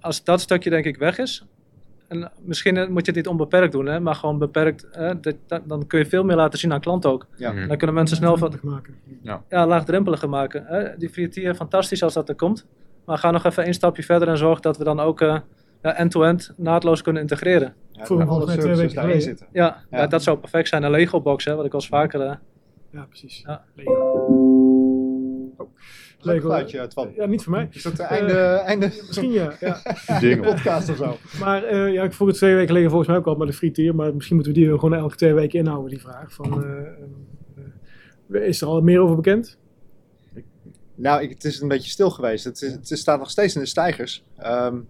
[0.00, 1.44] als dat stukje denk ik weg is...
[2.08, 4.86] En misschien eh, moet je het niet onbeperkt doen, hè, maar gewoon beperkt.
[4.90, 7.26] Hè, dat- dan kun je veel meer laten zien aan klanten ook.
[7.36, 7.52] Ja.
[7.52, 7.68] Mhm.
[7.68, 8.94] Dan kunnen mensen snel wat, maken.
[9.48, 10.64] ja, laagdrempeliger maken.
[10.66, 10.96] Hè?
[10.96, 12.66] Die free tier, fantastisch als dat er komt.
[13.04, 15.38] Maar ga nog even één stapje verder en zorg dat we dan ook eh,
[15.82, 17.74] ja, end-to-end naadloos kunnen integreren.
[17.92, 19.46] Ja, Voor mij twee services weken daarin zitten.
[19.52, 19.98] Ja, Ja.
[19.98, 20.82] ja, dat zou perfect zijn.
[20.82, 22.20] Een Lego box, hè, wat ik al eens vaker...
[22.20, 22.34] eh,
[22.92, 23.42] Ja, precies.
[23.46, 23.64] Ja.
[23.74, 25.68] Lego.
[26.20, 27.12] Leuk Twan.
[27.16, 27.68] Ja, niet voor mij.
[27.70, 29.56] Is dat het einde, einde Misschien ja.
[29.60, 30.36] ja.
[30.52, 31.16] podcast of zo?
[31.38, 33.54] Maar eh, ja, ik vroeg het twee weken geleden volgens mij ook al met de
[33.54, 33.94] fritier.
[33.94, 36.32] Maar misschien moeten we die gewoon elke twee weken inhouden, die vraag.
[36.32, 39.58] Van, eh, eh, is er al meer over bekend?
[40.94, 42.44] Nou, ik, het is een beetje stil geweest.
[42.44, 44.24] Het, is, het staat nog steeds in de stijgers.
[44.36, 44.80] Ehm,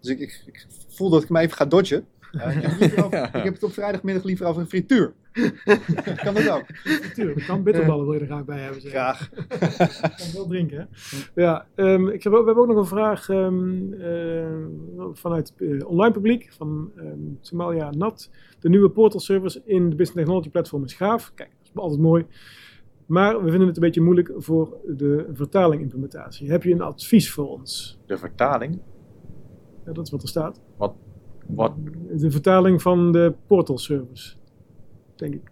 [0.00, 2.06] dus ik, ik, ik voel dat ik me even ga dodgen.
[2.38, 5.12] Eh, ik, heb liever over- ik heb het op vrijdagmiddag liever over een frituur.
[6.24, 6.64] kan dat ook?
[7.02, 8.80] Natuurlijk, kan bitterballen wil je er graag bij hebben.
[8.80, 8.90] Zeg.
[8.90, 9.30] Graag.
[10.16, 11.42] kan wel drinken, hè?
[11.42, 14.46] Ja, ehm, ik heb, ook- we hebben ook nog een vraag ehm, eh,
[15.12, 16.52] vanuit het online publiek.
[16.52, 18.30] Van ehm Somalia Nat.
[18.60, 21.32] De nieuwe portal service in de Business Technology Platform is gaaf.
[21.34, 22.26] Kijk, dat is altijd mooi.
[23.06, 26.50] Maar we vinden het een beetje moeilijk voor de vertaling implementatie.
[26.50, 27.98] Heb je een advies voor ons?
[28.06, 28.78] De vertaling.
[29.84, 30.60] Ja, dat is wat er staat.
[30.76, 30.94] Wat?
[32.16, 34.34] De vertaling van de portal service.
[35.16, 35.50] Denk ik.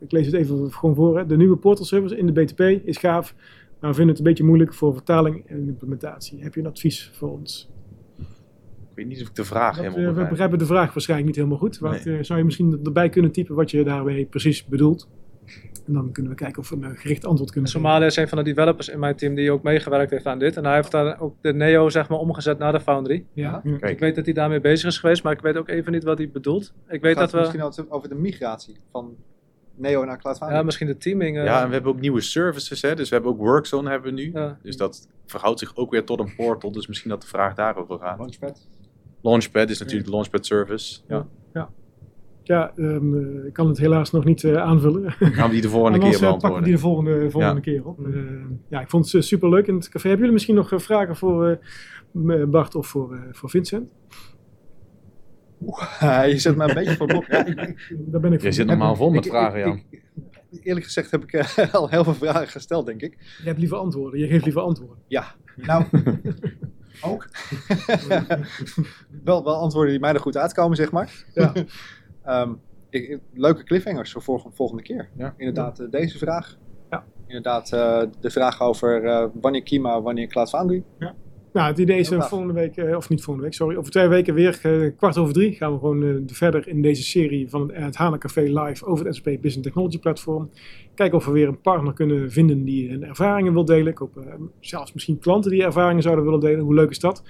[0.00, 1.18] Ik lees het even gewoon voor.
[1.18, 1.26] Hè.
[1.26, 3.34] De nieuwe portal service in de BTP is gaaf.
[3.80, 6.42] Maar we vinden het een beetje moeilijk voor vertaling en implementatie.
[6.42, 7.70] Heb je een advies voor ons?
[8.18, 10.30] Ik weet niet of ik de vraag Dat, helemaal eh, we begrijp.
[10.30, 11.78] begrijpen de vraag waarschijnlijk niet helemaal goed.
[11.78, 12.16] Wat, Nee.
[12.18, 15.08] eh, zou je misschien erbij kunnen typen wat je daarmee precies bedoelt?
[15.86, 17.84] En dan kunnen we kijken of we een gericht antwoord kunnen geven.
[17.86, 20.56] Somalia is een van de developers in mijn team die ook meegewerkt heeft aan dit.
[20.56, 23.24] En hij heeft daar ook de Neo zeg maar, omgezet naar de Foundry.
[23.32, 26.04] Ja, Ik weet dat hij daarmee bezig is geweest, maar ik weet ook even niet
[26.04, 26.72] wat hij bedoelt.
[26.88, 27.58] Ik weet Gaat dat het we...
[27.66, 29.16] misschien over de migratie van
[29.74, 30.58] Neo naar Cloud Foundry.
[30.58, 31.38] Ja, misschien de teaming...
[31.38, 32.94] eh, ja, en we hebben ook nieuwe services, hè?
[32.94, 34.30] dus we hebben ook Workzone hebben we nu.
[34.32, 34.58] ja.
[34.62, 37.98] Dus dat verhoudt zich ook weer tot een portal, dus misschien dat de vraag daarover
[37.98, 38.18] gaat.
[38.18, 38.68] Launchpad.
[39.22, 41.00] Launchpad is natuurlijk de Launchpad service.
[41.08, 41.16] Ja.
[41.16, 41.26] Ja,
[42.48, 45.10] ehm, eh, ik kan het helaas nog niet eh, aanvullen.
[45.12, 46.62] Gaan we die de volgende keer eh, pakken we beantwoorden.
[46.64, 47.60] die de volgende, volgende Ja.
[47.60, 48.06] keer op.
[48.06, 48.14] Eh,
[48.68, 50.08] ja, ik vond het super leuk in het café.
[50.08, 51.58] Hebben jullie misschien nog vragen voor
[52.28, 53.88] eh, Bart of voor, eh, voor Vincent?
[55.66, 57.24] Oeh, je zet me een beetje voor de.
[57.28, 57.44] Ja,
[57.98, 58.52] Daar ben ik voor.
[58.52, 59.82] zit normaal vol met ik- vragen, ik- Jan.
[59.90, 60.02] ik-
[60.62, 63.16] Eerlijk gezegd heb ik al heel veel vragen gesteld, denk ik.
[63.38, 64.20] Je hebt liever antwoorden.
[64.20, 64.98] Je geeft liever antwoorden.
[65.08, 65.24] Ja,
[65.56, 65.84] nou,
[67.02, 67.28] ook.
[69.24, 71.24] wel, wel antwoorden die mij er goed uitkomen, zeg maar.
[71.34, 71.52] Ja.
[72.24, 72.52] Ehm,
[72.90, 75.08] ik, ik- leuke cliffhangers voor volgende, volgende keer.
[75.16, 75.34] Ja.
[75.36, 76.56] Inderdaad, eh, deze vraag.
[76.90, 77.04] Ja.
[77.26, 80.82] Inderdaad, eh, de vraag over eh, wanneer Kima, wanneer Cloud Foundry.
[81.52, 84.92] Nou, het idee is volgende week, of niet volgende week, sorry, over twee weken weer,
[84.96, 88.40] kwart over drie, gaan we gewoon verder in deze serie van het, het HANA Café
[88.40, 90.50] live over het SP Business Technology Platform.
[90.94, 93.92] Kijken of we weer een partner kunnen vinden die hun ervaringen wil delen.
[93.92, 96.64] Ik hoop zelfs misschien klanten die ervaringen zouden willen delen.
[96.64, 97.22] Hoe leuk is dat?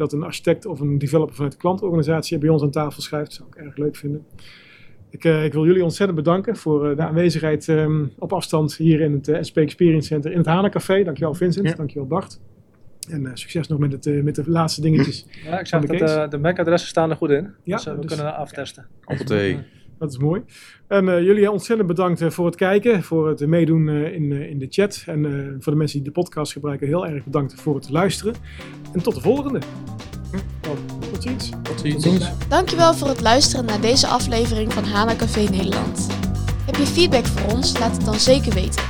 [0.00, 3.32] Dat een architect of een developer vanuit de klantorganisatie bij ons aan tafel schuift.
[3.32, 4.26] zou ik erg leuk vinden.
[5.10, 9.00] Ik, eh, ik wil jullie ontzettend bedanken voor eh, de aanwezigheid ehm, op afstand hier
[9.00, 11.02] in het eh, SP Experience Center in het HANA Café.
[11.02, 11.74] Dankjewel Vincent, Ja.
[11.74, 12.40] dankjewel Bart.
[13.08, 15.26] En eh, succes nog met, het, eh, met de laatste dingetjes.
[15.44, 17.50] Ja, ik zag de dat de MAC-adressen staan er goed in.
[17.64, 18.86] Ja, dus we dus- kunnen aftesten.
[19.04, 19.58] Appelthee.
[20.00, 20.42] Dat is mooi.
[20.86, 24.50] En eh, jullie ontzettend bedankt eh, voor het kijken, voor het meedoen eh, in, eh,
[24.50, 25.02] in de chat.
[25.06, 28.34] En eh, voor de mensen die de podcast gebruiken, heel erg bedankt voor het luisteren.
[28.92, 29.60] En tot de volgende.
[30.68, 30.76] Oh,
[31.12, 31.50] tot ziens.
[31.62, 32.30] Tot ziens.
[32.48, 36.06] Dankjewel voor het luisteren naar deze aflevering van HANA Café Nederland.
[36.66, 37.78] Heb je feedback voor ons?
[37.78, 38.82] Laat het dan zeker weten.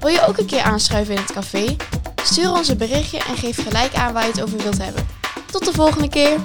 [0.00, 1.76] Wil je ook een keer aanschuiven in het café?
[2.22, 5.06] Stuur ons een berichtje en geef gelijk aan waar je het over wilt hebben.
[5.50, 6.38] Tot de volgende keer!